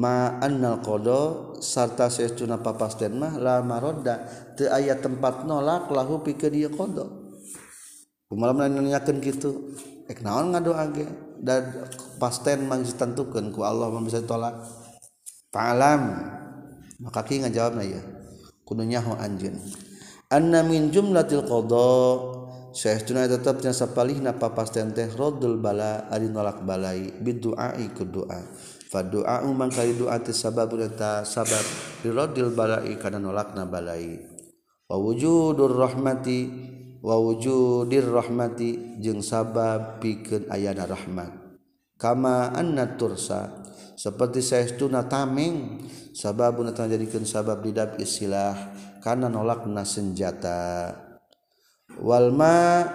ma 0.00 0.40
annal 0.40 0.80
qada 0.80 1.52
sarta 1.60 2.08
saestuna 2.08 2.64
papasten 2.64 3.12
mah 3.20 3.36
la 3.36 3.60
marodda 3.60 4.24
teu 4.56 4.72
aya 4.72 4.96
tempat 4.96 5.44
nolak 5.44 5.92
lahu 5.92 6.24
pikeun 6.24 6.52
dieu 6.52 6.72
qada. 6.72 7.04
Kumaha 8.32 8.68
nanyakeun 8.68 9.20
kitu 9.20 9.76
ek 10.08 10.24
naon 10.24 10.56
ngadoa 10.56 10.88
ge 10.96 11.04
dan 11.42 11.90
pasten 12.22 12.70
mang 12.70 12.86
ditentukeun 12.86 13.50
ku 13.50 13.66
Allah 13.66 13.90
mah 13.90 14.00
bisa 14.00 14.22
tolak 14.22 14.62
fa'alam. 15.50 16.02
Maka 17.02 17.26
ki 17.26 17.42
ngajawabna 17.42 17.82
ya 17.82 17.98
kudu 18.62 18.86
nyaho 18.86 19.18
anjeun. 19.18 19.58
Anna 20.30 20.62
min 20.62 20.94
jumlatil 20.94 21.44
qada 21.44 21.90
saestuna 22.72 23.28
tetepna 23.28 23.74
sapalihna 23.74 24.38
papasten 24.38 24.94
teh 24.96 25.10
raddul 25.12 25.60
bala 25.60 26.08
ari 26.08 26.30
nolak 26.30 26.64
balai 26.64 27.12
biduai 27.20 27.92
ku 27.92 28.08
doa 28.08 28.40
fa 28.88 29.04
doa 29.04 29.44
umang 29.44 29.68
kali 29.68 29.92
doa 29.92 30.16
teh 30.24 30.32
sabab 30.32 30.72
eta 30.80 31.26
sabab 31.26 31.60
diraddil 32.00 32.54
balai 32.54 32.96
kana 32.96 33.18
nolakna 33.20 33.68
balai. 33.68 34.24
Wa 34.88 34.96
wujudur 34.96 35.74
rahmati 35.74 36.71
wawujudir 37.02 38.06
rahmati 38.06 39.02
jeung 39.02 39.20
sabab 39.20 39.98
pikeun 39.98 40.46
ayana 40.48 40.86
rahmat. 40.86 41.34
Kama 41.98 42.54
anna 42.54 42.94
tursa 42.94 43.62
seperti 43.98 44.42
saestuna 44.42 45.06
tameng 45.06 45.82
sababun 46.14 46.70
eta 46.70 46.86
jadikeun 46.86 47.26
sabab 47.26 47.62
didap 47.62 47.98
istilah 47.98 48.54
kana 49.02 49.26
nolakna 49.26 49.82
senjata. 49.82 50.94
Walma 51.98 52.86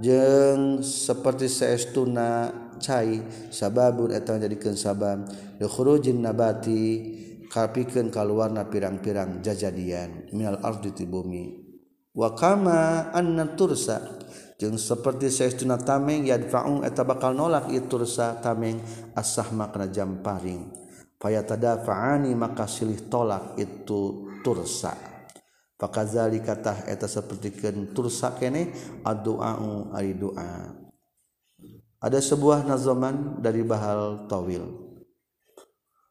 jeung 0.00 0.84
seperti 0.84 1.48
saestuna 1.48 2.52
cai 2.80 3.20
sababun 3.48 4.12
eta 4.12 4.36
jadikeun 4.36 4.76
sabab 4.76 5.24
khurujin 5.60 6.20
nabati 6.20 6.84
kapikeun 7.48 8.12
kaluarna 8.12 8.68
pirang-pirang 8.68 9.40
jajadian 9.40 10.28
minal 10.36 10.60
ardi 10.60 10.92
ti 10.92 11.04
bumi. 11.08 11.63
wakama 12.14 13.10
anna 13.10 13.52
tursa. 13.58 14.22
Jeung 14.54 14.78
saperti 14.78 15.34
saestuna 15.34 15.74
tameng 15.82 16.30
yadfa'u 16.30 16.86
eta 16.86 17.02
bakal 17.02 17.34
nolak 17.34 17.74
ieu 17.74 17.90
tursa 17.90 18.38
tameng 18.38 18.78
asah 19.18 19.50
makna 19.50 19.90
jamparing 19.90 20.70
fayatadafa'ani 21.18 22.30
maka 22.38 22.70
silih 22.70 23.10
tolak 23.10 23.58
itu 23.58 24.30
tursa. 24.46 24.94
Pakazali 25.74 26.38
kata 26.38 26.86
eta 26.86 27.10
sapertikeun 27.10 27.90
tursa 27.90 28.38
kene 28.38 28.70
addu'a'u 29.02 29.90
ari 29.90 30.14
doa 30.14 30.84
ada 32.04 32.20
sebuah 32.20 32.68
nazaman 32.68 33.40
dari 33.40 33.64
Bahal 33.64 34.28
Tawil. 34.28 34.60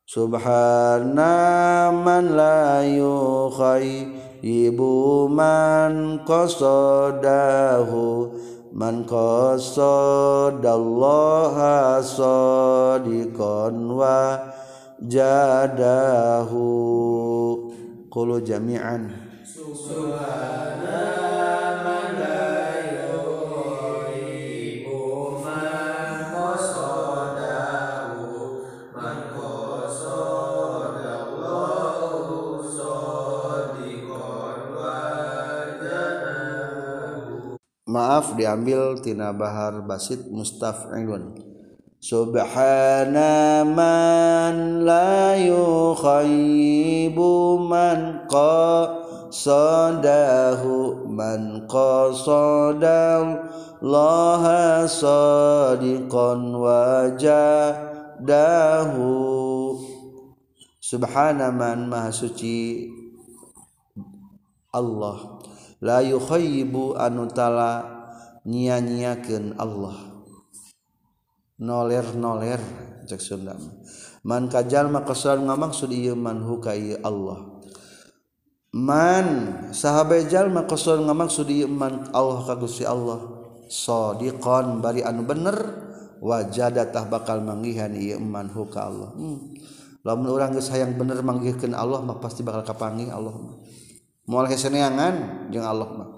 Subhana 0.09 1.93
man 1.93 2.33
la 2.33 2.81
yukhay 2.81 4.09
ibu 4.43 5.31
man 5.31 6.19
qasadahu 6.27 8.27
man 8.75 9.07
qasadallaha 9.07 12.03
sadiqan 12.03 13.87
wa 13.87 14.35
jadahu. 14.99 16.59
Qulu 18.11 18.43
jami'an. 18.45 19.09
Subhanallah 19.47 21.32
maaf 37.93 38.33
diambil 38.33 38.97
tina 38.97 39.29
bahar 39.29 39.85
basit 39.85 40.25
mustaf'ilun 40.33 41.37
subhana 42.01 43.61
man 43.61 44.81
la 44.81 45.37
yukhayyibu 45.37 47.29
man 47.61 48.25
qasadahu 48.25 49.53
man 51.05 51.69
qasadallaha 51.69 53.37
sadiqan 54.89 56.41
wajadahu. 56.57 57.85
Subhana 60.83 61.49
man 61.49 61.87
maha 61.89 62.11
suci 62.11 62.91
Allah 64.69 65.39
layukhoibu 65.83 66.95
anutala 66.95 67.83
nyanyiakan 68.47 69.59
Allah. 69.59 69.99
Noler 71.59 72.07
noler 72.15 72.59
cek 73.03 73.19
Sunda 73.19 73.59
man 74.23 74.47
kajal 74.47 74.87
makasar 74.87 75.37
ngamaksud 75.37 75.91
ieu 75.91 76.15
man 76.15 76.41
hukai 76.47 76.95
Allah. 77.03 77.53
Man 78.73 79.27
sahabe 79.69 80.25
jalma 80.25 80.65
kasar 80.65 80.97
ngamaksud 80.97 81.45
ieu 81.53 81.69
man 81.69 82.09
Allah 82.09 82.41
kagusi 82.41 82.81
Allah. 82.81 83.21
Sadiqan 83.69 84.81
bari 84.81 85.05
anu 85.05 85.29
bener 85.29 85.53
wajadatah 86.17 87.05
bakal 87.05 87.45
manggihan 87.45 87.93
ieu 87.93 88.17
man 88.17 88.49
huka 88.49 88.89
Allah. 88.89 89.13
Hmm. 89.13 89.39
lamun 90.03 90.35
orang 90.35 90.51
geus 90.51 90.67
hayang 90.67 90.99
bener 90.99 91.23
manggihkeun 91.23 91.71
Allah 91.71 92.03
mah 92.03 92.19
pasti 92.19 92.43
bakal 92.43 92.65
kapangi 92.65 93.07
Allah 93.07 93.31
mah. 93.31 93.55
Mual 94.29 94.47
kesenangan 94.47 95.47
jeung 95.51 95.67
Allah 95.67 95.89
mah 95.93 96.09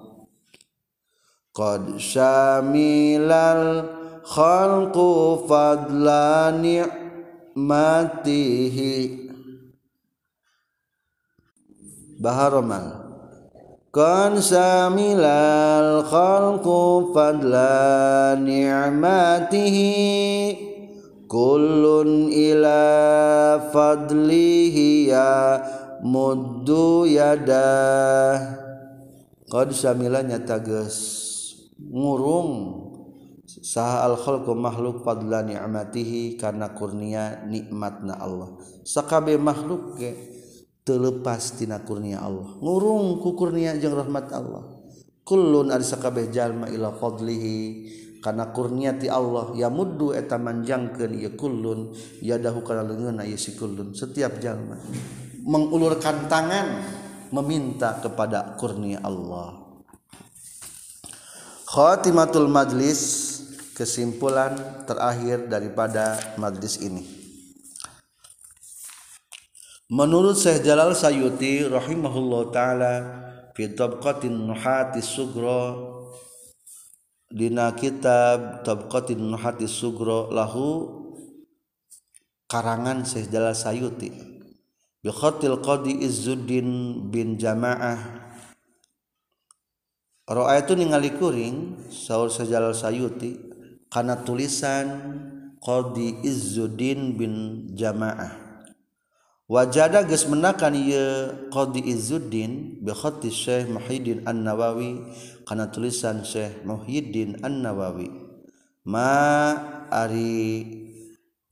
qad 1.55 1.97
syamilal 2.01 3.89
khalqu 4.21 5.45
fadlani 5.49 6.85
matihi 7.55 9.25
baharomal 12.21 13.05
kan 13.95 14.43
samilal 14.43 16.03
khalqu 16.03 17.15
fadla 17.15 18.35
ni'matihi. 18.35 19.95
Kullun 21.25 22.29
ila 22.29 22.83
fadlihi 23.73 25.09
ya 25.09 25.57
muddu 26.05 27.09
yadah. 27.09 28.61
Qad 29.49 29.73
samila 29.73 30.21
nyata 30.21 30.61
geus 30.61 30.97
ngurung. 31.81 32.85
Saha 33.45 34.05
al 34.05 34.13
khalqu 34.13 34.53
makhluk 34.53 35.01
fadla 35.01 35.41
ni'matihi 35.41 36.37
kana 36.37 36.77
kurnia 36.77 37.41
nikmatna 37.49 38.13
Allah. 38.21 38.61
Sakabe 38.85 39.41
makhluk 39.41 39.97
ge 39.97 40.13
teu 40.85 41.01
leupas 41.01 41.57
tina 41.57 41.81
kurnia 41.81 42.21
Allah. 42.21 42.61
Ngurung 42.61 43.25
ku 43.25 43.33
kurnia 43.33 43.73
jeung 43.81 43.97
rahmat 43.97 44.29
Allah. 44.29 44.69
Kullun 45.25 45.73
ari 45.73 45.81
sakabeh 45.81 46.29
jalma 46.29 46.69
ila 46.69 46.93
fadlihi 46.93 47.57
kana 48.21 48.53
kurnia 48.53 48.93
ti 48.93 49.09
Allah. 49.09 49.57
Ya 49.57 49.73
muddu 49.73 50.13
eta 50.13 50.37
manjangkeun 50.37 51.17
ieu 51.17 51.33
kullun 51.33 51.97
yadahu 52.21 52.61
kana 52.61 52.85
leungeunna 52.85 53.25
ieu 53.25 53.39
si 53.39 53.57
kullun. 53.57 53.97
Setiap 53.97 54.37
jalma. 54.37 54.77
Mengulurkan 55.45 56.25
tangan 56.25 56.81
meminta 57.29 58.01
kepada 58.01 58.57
kurnia 58.57 58.97
Allah. 59.05 59.61
Khatimatul 61.69 62.49
majlis 62.49 63.01
kesimpulan 63.77 64.57
terakhir 64.89 65.45
daripada 65.45 66.17
majlis 66.41 66.81
ini. 66.81 67.05
Menurut 69.85 70.33
Syekh 70.33 70.65
Jalal 70.65 70.97
Sayuti 70.97 71.61
rahimahullah 71.61 72.41
taala 72.49 72.93
fi 73.53 73.69
tabqatin 73.69 74.49
nuhati 74.49 74.97
sugro 75.05 75.93
dina 77.29 77.69
kitab 77.77 78.65
tabqatin 78.65 79.21
nuhati 79.21 79.69
sugro 79.69 80.33
lahu 80.33 80.89
karangan 82.49 83.05
Syekh 83.05 83.29
Jalal 83.29 83.53
Sayuti 83.53 84.34
Bikhatil 85.05 85.61
Qadi 85.61 86.01
Izzuddin 86.01 86.97
bin 87.13 87.37
Jamaah. 87.37 88.25
Roa 90.25 90.57
itu 90.57 90.73
ningali 90.73 91.13
kuring 91.13 91.85
Saur 91.93 92.33
Sajalal 92.33 92.73
Sayuti 92.73 93.37
karena 93.93 94.17
tulisan 94.25 95.13
Qadi 95.61 96.25
Izzuddin 96.25 97.21
bin 97.21 97.33
Jamaah. 97.77 98.33
Wajada 99.45 100.01
geus 100.09 100.25
menakan 100.25 100.73
ieu 100.73 101.29
Qadi 101.53 101.85
Izzuddin 101.85 102.81
bi 102.81 102.89
khatti 102.89 103.29
Syekh 103.29 103.69
Muhyiddin 103.69 104.25
An-Nawawi 104.25 105.05
kana 105.45 105.69
tulisan 105.69 106.25
Syekh 106.25 106.65
Muhyiddin 106.65 107.45
An-Nawawi. 107.45 108.09
Ma 108.89 109.53
ari 109.93 110.65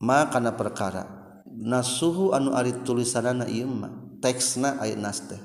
ma 0.02 0.26
kana 0.34 0.58
perkara 0.58 1.23
nasuhu 1.60 2.34
anu 2.34 2.58
ari 2.58 2.74
tulisanana 2.82 3.46
ieu 3.46 3.70
mah 3.70 3.94
teksna 4.24 4.82
aya 4.82 4.98
nas 4.98 5.22
teh 5.26 5.42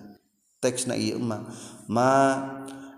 teksna 0.62 0.96
ieu 0.96 1.20
mah 1.20 1.44
ma 1.90 2.10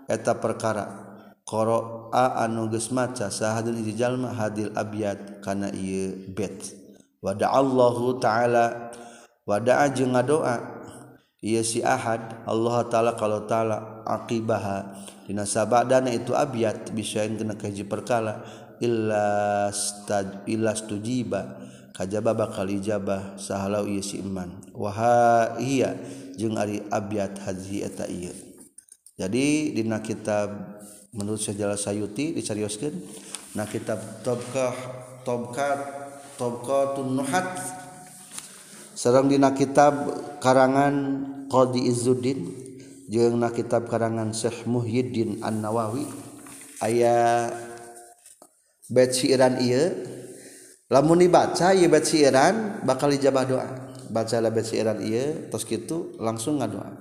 eta 0.07 0.35
perkara 0.39 1.01
qara'a 1.47 2.47
anu 2.47 2.71
geus 2.71 2.93
maca 2.95 3.27
sahadun 3.27 3.75
hiji 3.83 3.99
jalma 3.99 4.31
hadil 4.31 4.71
abyad 4.71 5.43
kana 5.43 5.67
ieu 5.75 6.31
bet. 6.31 6.79
Wada 7.21 7.53
Allahu 7.53 8.17
taala 8.17 8.89
wada'a 9.45 9.93
jeung 9.93 10.17
ngadoa 10.17 10.57
ia 11.43 11.61
si 11.61 11.85
ahad 11.85 12.45
Allah 12.49 12.87
taala 12.89 13.13
kalau 13.13 13.45
taala 13.45 14.01
aqibaha 14.09 15.05
dina 15.29 15.45
sabadana 15.45 16.09
itu 16.09 16.33
abyad 16.33 16.89
bisain 16.97 17.37
kena 17.37 17.53
kahiji 17.59 17.85
perkala 17.85 18.41
illa 18.81 19.69
staj 19.69 20.49
illa 20.49 20.73
stujiba. 20.73 21.61
kajaba 22.01 22.33
bakal 22.33 22.65
ijabah 22.65 23.37
sahalau 23.37 23.85
ieu 23.85 24.01
si 24.01 24.17
iman. 24.25 24.49
Wa 24.73 24.89
iya 25.61 25.93
jeung 26.33 26.57
ari 26.57 26.81
abyat 26.89 27.37
hadzi 27.45 27.85
eta 27.85 28.09
ieu. 28.09 28.33
Jadi 29.21 29.77
dina 29.77 30.01
kitab 30.01 30.49
menurut 31.13 31.37
Syekh 31.37 31.61
Jalal 31.61 31.77
Sayuti 31.77 32.33
dicarioskeun 32.33 32.97
na 33.53 33.69
kitab 33.69 34.01
Tabqah 34.25 34.73
Tabqat 35.21 35.79
Tabqatun 36.41 37.21
Nuhat. 37.21 37.53
Sareng 38.97 39.29
dina 39.29 39.53
kitab 39.53 39.93
karangan 40.41 41.21
Qadi 41.53 41.85
Izzuddin 41.85 42.49
jeung 43.13 43.37
na 43.37 43.53
kitab 43.53 43.85
karangan 43.85 44.33
Syekh 44.33 44.65
Muhyiddin 44.65 45.45
An-Nawawi. 45.45 46.09
Aya 46.81 47.53
bait 48.89 49.13
syairan 49.13 49.61
ieu 49.61 49.93
lamun 50.91 51.23
dibaca 51.23 51.71
ieu 51.71 51.87
bait 51.87 52.03
syiran 52.03 52.83
bakal 52.83 53.07
ijabah 53.15 53.47
doa. 53.47 53.67
Baca 54.11 54.43
la 54.43 54.51
bait 54.51 54.67
syiran 54.67 54.99
ieu 54.99 55.47
tos 55.47 55.63
kitu 55.63 56.19
langsung 56.19 56.59
ngadoa. 56.59 56.91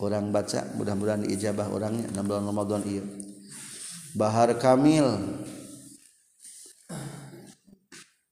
Orang 0.00 0.32
baca 0.32 0.64
mudah-mudahan 0.78 1.26
diijabah 1.26 1.68
orangnya 1.68 2.08
dalam 2.14 2.30
bulan 2.30 2.46
Ramadan 2.46 2.80
ieu. 2.88 3.04
Bahar 4.16 4.54
Kamil. 4.56 5.04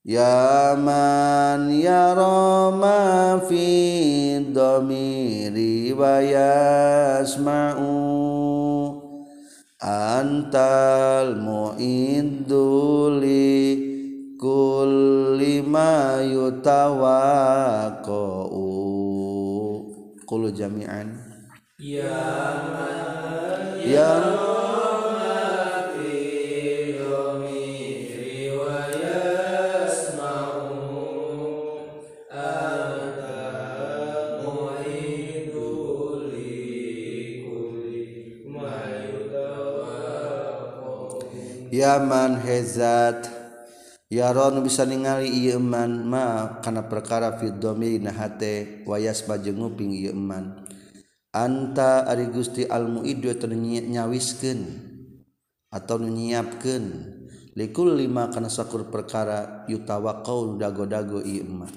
Yaman 0.09 1.69
ya 1.77 2.17
Roma 2.17 3.37
fi 3.45 4.41
dhamiri 4.41 5.93
wa 5.93 6.25
yasma'u 6.25 7.93
antal 9.85 11.37
mu'induli 11.37 12.49
kulli 14.39 15.67
ma 15.67 16.23
yutawaqqa'u 16.23 18.63
qulu 20.23 20.55
jami'an. 20.55 21.19
Yaman 21.79 23.79
ya 23.83 24.39
Yaman 41.79 42.43
hezat 42.43 43.38
Yaron 44.09 44.65
bisa 44.65 44.89
ningali 44.89 45.53
iman 45.53 46.09
ma 46.09 46.25
kana 46.65 46.89
perkara 46.89 47.37
fiddomir 47.37 48.01
nahate 48.01 48.81
wayas 48.89 49.29
bajenguping 49.29 49.93
iman. 50.09 50.65
Anta 51.29 52.09
ari 52.09 52.33
Gusti 52.33 52.65
almu 52.65 53.05
Idu 53.05 53.29
atau 53.29 53.53
nyawiskan 53.53 54.65
atau 55.69 56.01
nyiapkeun 56.01 56.85
likul 57.53 58.01
lima 58.01 58.33
kana 58.33 58.49
sakur 58.49 58.89
perkara 58.89 59.69
yutawakau 59.69 60.57
dago-dago 60.57 61.21
iman. 61.21 61.69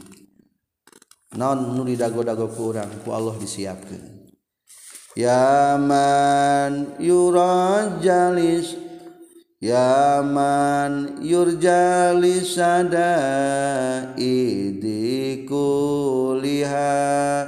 Naon 1.36 1.76
nuri 1.76 2.00
dago-dago 2.00 2.48
ku 2.48 2.72
urang 2.72 2.92
ku 3.04 3.12
Allah 3.12 3.36
disiapkan. 3.36 4.32
Yaman 5.20 6.96
yurajalis 7.04 8.91
Yaman 9.62 11.22
yurjali 11.22 12.42
sada 12.42 13.14
idiku 14.18 15.70
liha 16.34 17.46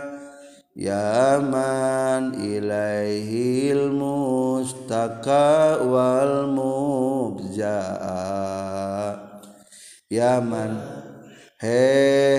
Yaman 0.77 2.37
ilaihil 2.37 3.89
mustaka 3.97 5.81
wal 5.81 6.53
mubja'a 6.53 8.21
Yaman 10.13 10.71
heh 11.65 12.37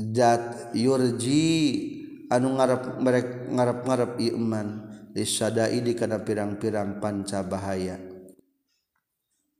jat 0.00 0.72
yurji 0.72 1.44
anu 2.32 2.56
ngarep 2.56 3.04
merek 3.04 3.52
ngarep 3.52 3.84
ngarep 3.84 4.16
iman 4.32 4.88
disada 5.12 5.68
idi 5.68 5.92
kana 5.92 6.24
pirang-pirang 6.24 7.04
panca 7.04 7.44
bahaya. 7.44 8.09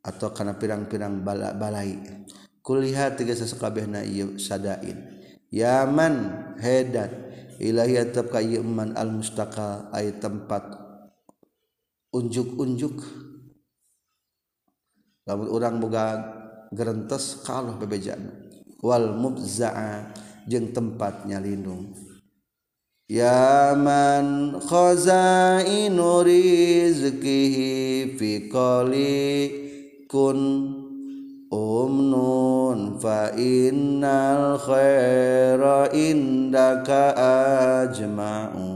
atau 0.00 0.32
karena 0.32 0.56
pirang-pirang 0.56 1.20
bala 1.20 1.52
balai. 1.52 1.96
Kuliah 2.60 3.12
tiga 3.16 3.32
sesekabeh 3.32 3.88
na 3.88 4.04
iya 4.04 4.28
sadain. 4.36 5.20
Yaman 5.52 6.14
hedat. 6.60 7.28
Ilahi 7.60 8.00
tetap 8.00 8.32
kayu 8.32 8.64
man 8.64 8.96
al 8.96 9.12
mustaka 9.12 9.92
ay 9.92 10.16
tempat. 10.16 10.64
Unjuk-unjuk. 12.16 12.96
Lamun 15.28 15.48
orang 15.52 15.76
boga 15.76 16.04
gerentes 16.72 17.44
kalah 17.44 17.76
bebejaan. 17.76 18.50
Wal 18.80 19.12
mubza'a 19.12 20.08
jeung 20.48 20.72
tempat 20.72 21.28
nyalindung 21.28 21.92
Yaman 23.10 24.56
khazainu 24.62 26.22
rizqihi 26.22 28.14
fi 28.14 28.46
qali 28.46 29.69
kun 30.10 30.38
umnun 31.54 32.98
fa 32.98 33.30
innal 33.38 34.58
khaira 34.58 35.86
indaka 35.94 37.14
ajma'u. 37.86 38.66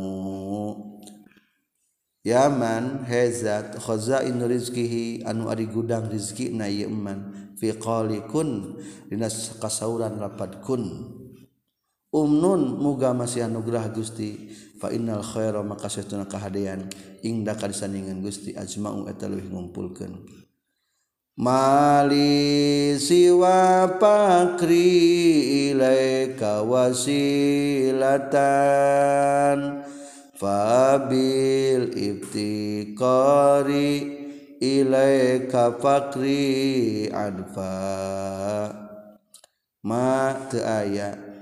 Yaman 2.22 3.03
hezat 3.05 3.76
khazain 3.82 4.39
rizkihi 4.39 5.26
anu 5.26 5.51
ari 5.51 5.66
gudang 5.66 6.07
rizki 6.07 6.55
na 6.55 6.70
yaman 6.70 7.53
fi 7.59 7.74
qali 7.74 8.22
kun 8.30 8.78
dina 9.11 9.26
kasauran 9.59 10.14
rapat 10.22 10.62
kun. 10.62 11.11
Umnun 12.14 12.78
muga 12.78 13.11
masih 13.11 13.43
anugerah 13.43 13.91
Gusti 13.91 14.55
fa 14.78 14.95
innal 14.95 15.26
khaira 15.26 15.66
maka 15.66 15.91
satuna 15.91 16.30
kahadean 16.30 16.87
ingda 17.26 17.59
disandingan 17.59 18.22
Gusti 18.22 18.55
ajma'u 18.55 19.11
eta 19.11 19.26
leuwih 19.26 19.51
ngumpulkeun. 19.51 20.43
Mali 21.35 22.95
siwa 22.95 23.91
pakri 23.99 25.74
ilaika 25.74 26.62
wasilatan. 26.62 28.39
Fabil 30.39 31.91
ibtiqari 31.91 33.91
ilaika 34.62 35.74
fakri 35.82 37.11
anfa. 37.11 37.82
Ma 39.82 40.39
teaya 40.47 41.35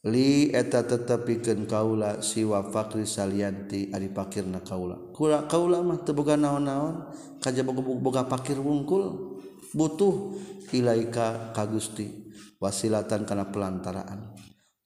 Li 0.00 0.48
eta 0.56 0.80
tetepikeun 0.80 1.68
kaula 1.68 2.24
siwa 2.24 2.64
fakri 2.72 3.04
salianti 3.04 3.92
ari 3.92 4.08
pakirna 4.08 4.64
kaula. 4.64 4.96
Kula 5.12 5.44
kaula 5.44 5.84
mah 5.84 6.00
teu 6.00 6.16
boga 6.16 6.40
naon-naon 6.40 7.12
kajaba 7.36 7.76
boga 7.76 8.24
pakir 8.24 8.56
wungkul. 8.56 9.29
butuh 9.74 10.34
ilaika 10.74 11.54
ka 11.54 11.64
Gusti 11.66 12.32
wasilatan 12.58 13.26
kana 13.26 13.50
pelantaraan. 13.50 14.34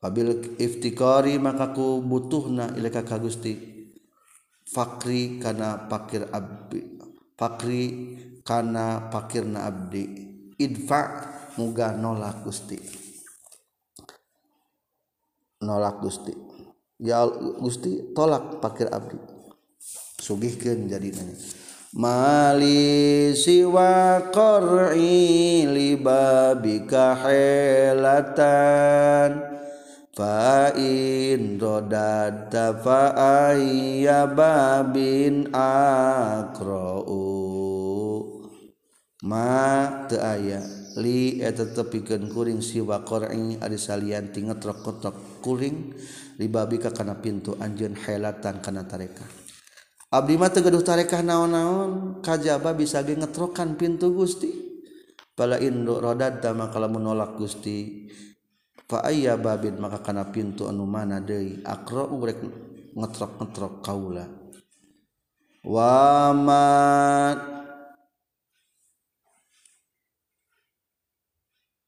Pabil 0.01 0.57
iftikari 0.61 1.41
maka 1.41 1.72
ku 1.72 2.05
butuhna 2.05 2.76
ilaika 2.76 3.05
ka 3.05 3.16
Gusti 3.16 3.57
fakri 4.68 5.41
kana 5.41 5.89
pakir 5.89 6.28
abdi 6.28 7.01
fakri 7.37 7.82
kana 8.45 9.09
pakirna 9.09 9.64
abdi. 9.68 10.05
Idfa 10.55 11.01
muga 11.59 11.97
nolak 11.97 12.45
Gusti 12.45 12.78
nolak 15.64 16.05
Gusti. 16.05 16.32
Ya 17.01 17.24
Gusti 17.59 18.14
tolak 18.14 18.61
pakir 18.61 18.93
abdi. 18.93 19.16
Sugihkeun 20.20 20.89
jadi 20.89 21.11
nanya 21.12 21.63
Mali 21.95 23.30
siwa 23.38 24.18
qur'i 24.34 25.62
libabika 25.62 27.14
helatan 27.22 28.51
Fa'in 30.11 31.55
rodata 31.55 32.74
fa'ayya 32.82 34.26
babin 34.26 35.55
akra'u 35.55 37.22
Ma 39.22 39.86
te'aya 40.11 40.66
Li 40.99 41.38
eta 41.47 41.62
tepikan 41.78 42.26
kuring 42.26 42.59
siwa 42.59 43.07
qur'i 43.07 43.55
Adi 43.62 43.78
salian 43.78 44.34
tinget 44.34 44.59
rokotok 44.66 45.38
kuring 45.47 45.95
Libabika 46.42 46.90
kana 46.90 47.22
pintu 47.22 47.55
anjen 47.62 47.95
helatan 47.95 48.59
kana 48.59 48.82
tarekah 48.82 49.43
Abdi 50.14 50.38
mah 50.38 50.46
tegeduh 50.46 50.78
tarekah 50.78 51.26
naon-naon 51.26 52.22
kajaba 52.22 52.70
bisa 52.70 53.02
ge 53.02 53.18
ngetrokan 53.18 53.74
pintu 53.74 54.14
Gusti. 54.14 54.46
Pala 55.34 55.58
induk 55.58 55.98
rodat 55.98 56.38
dama 56.38 56.70
kalau 56.70 56.86
menolak 56.86 57.34
Gusti 57.34 58.06
fa 58.86 59.02
ayya 59.10 59.34
babin 59.34 59.74
maka 59.82 59.98
kana 59.98 60.30
pintu 60.30 60.70
anu 60.70 60.86
mana 60.86 61.18
deui? 61.18 61.58
Akra 61.66 62.06
urek 62.06 62.38
ngetrok-ngetrok 62.94 63.82
kaula. 63.82 64.30
Wa 65.66 66.30
ma 66.30 66.66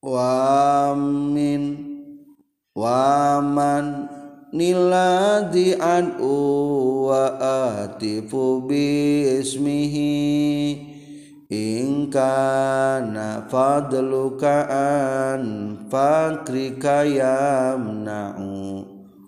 wa 0.03 0.35
min 0.99 1.62
waman 2.74 4.16
niladi 4.57 5.77
an 5.77 6.17
wa 6.17 7.37
atifu 7.77 8.65
bismihi 8.65 10.17
ingkana 11.53 13.45
fadluka 13.53 14.65
an 14.65 15.43
fakrika 15.93 17.05
yamna'u 17.05 18.49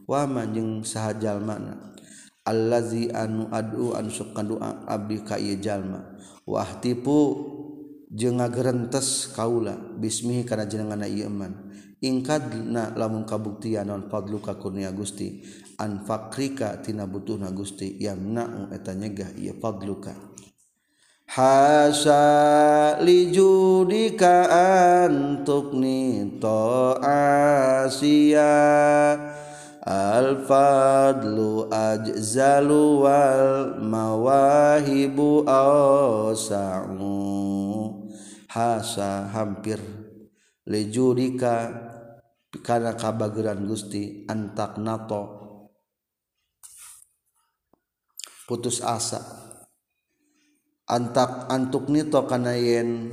wa 0.08 0.24
manjing 0.24 0.80
sahajal 0.80 1.44
mana 1.44 1.88
allazi 2.48 3.12
anu 3.12 3.52
ad'u 3.52 3.92
an 3.92 4.08
sukan 4.08 4.48
doa 4.48 4.88
abdi 4.88 5.20
ka 5.20 5.36
ieu 5.36 5.60
jalma. 5.60 6.16
Wahtipu 6.48 7.44
jeung 8.08 8.40
ngagerentes 8.40 9.28
kaula. 9.36 9.76
Bismihi 9.76 10.48
kana 10.48 10.64
jenenganna 10.64 11.04
ieu 11.04 11.28
man 11.28 11.67
na 12.00 12.94
lamun 12.94 13.26
kabuktian 13.26 13.86
non 13.90 14.06
fadluka 14.06 14.54
kurnia 14.54 14.94
Gusti 14.94 15.42
an 15.78 16.06
fakrika 16.06 16.78
tina 16.82 17.06
butuh 17.10 17.38
na 17.38 17.50
Gusti 17.50 17.98
yang 17.98 18.34
na 18.34 18.70
eta 18.70 18.94
nyegah 18.94 19.34
iya 19.34 19.54
fadluka. 19.58 20.14
Hasa 21.28 22.24
lijudika 23.04 24.48
antuk 25.04 25.76
ni 25.76 26.40
to 26.40 26.96
asia 27.04 28.56
Al-fadlu 29.88 31.72
ajzalu 31.72 33.08
wal 33.08 33.80
mawahibu 33.80 35.48
awsa'u. 35.48 37.08
Hasa 38.52 39.32
hampir 39.32 39.80
lejurika 40.68 41.87
karena 42.64 42.96
kabageran 42.96 43.68
Gusti 43.68 44.24
antak 44.24 44.80
nato 44.80 45.22
putus 48.48 48.80
asa. 48.80 49.20
Antak 50.88 51.52
antuk 51.52 51.92
nito 51.92 52.24
kana 52.24 52.56
yen 52.56 53.12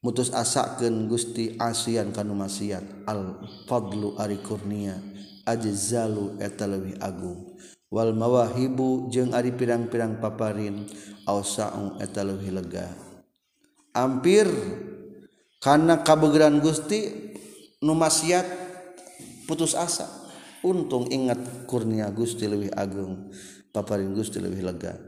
mutus 0.00 0.32
asakeun 0.32 1.12
Gusti 1.12 1.52
asian 1.60 2.08
kanu 2.16 2.32
maksiat 2.32 3.04
al 3.04 3.44
fadlu 3.68 4.16
ari 4.16 4.40
kurnia 4.40 4.96
ajzalu 5.44 6.40
eta 6.40 6.64
leuwih 6.64 6.96
agung. 7.04 7.52
Wal 7.92 8.16
mawahibu 8.16 9.12
jeung 9.12 9.36
ari 9.36 9.52
pirang-pirang 9.52 10.16
paparin 10.18 10.88
ausaung 11.28 12.00
eta 12.00 12.24
leuwih 12.24 12.56
lega. 12.56 12.88
Hampir 13.92 14.48
karena 15.60 16.00
kabegeran 16.00 16.64
Gusti 16.64 17.25
numaksiat 17.86 18.46
putus 19.46 19.78
asa 19.78 20.10
untung 20.66 21.06
ingat 21.14 21.38
kurnia 21.70 22.10
Gusti 22.10 22.50
lebih 22.50 22.74
agung 22.74 23.30
paparin 23.70 24.10
Gusti 24.10 24.42
lebih 24.42 24.66
lega 24.66 24.98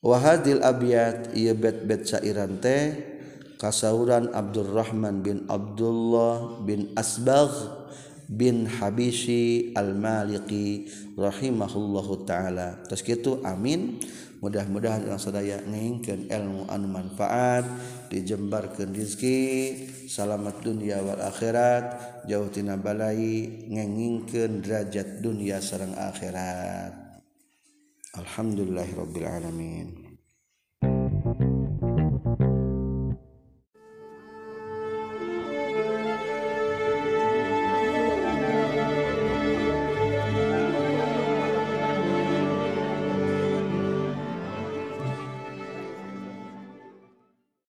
wahadil 0.00 0.64
abiyat 0.64 1.36
iya 1.36 1.52
bet-bet 1.52 2.08
cairan 2.08 2.56
teh 2.64 3.12
kasauran 3.60 4.32
Abdurrahman 4.34 5.20
bin 5.22 5.44
Abdullah 5.46 6.64
bin 6.64 6.90
Asbagh 6.98 7.82
bin 8.32 8.64
Habishi 8.64 9.76
al-Maliki 9.76 10.88
rahimahullahu 11.20 12.24
taala. 12.24 12.80
Terus 12.88 13.04
gitu 13.04 13.44
amin. 13.44 14.00
mudah-mudahan 14.42 15.06
orang 15.06 15.22
sadaya 15.22 15.62
ngingkeun 15.62 16.26
ilmu 16.26 16.66
anu 16.66 16.90
manfaat 16.90 17.62
dijembarkeun 18.10 18.90
rezeki 18.90 19.38
salamat 20.10 20.58
dunia 20.58 20.98
wal 20.98 21.22
akhirat 21.22 21.94
jauh 22.26 22.50
tina 22.50 22.74
balai 22.74 23.46
ngengingkeun 23.70 24.66
derajat 24.66 25.22
dunia 25.22 25.62
sareng 25.62 25.94
akhirat. 25.94 27.22
Alhamdulillahirabbil 28.12 29.24
alamin. 29.30 30.01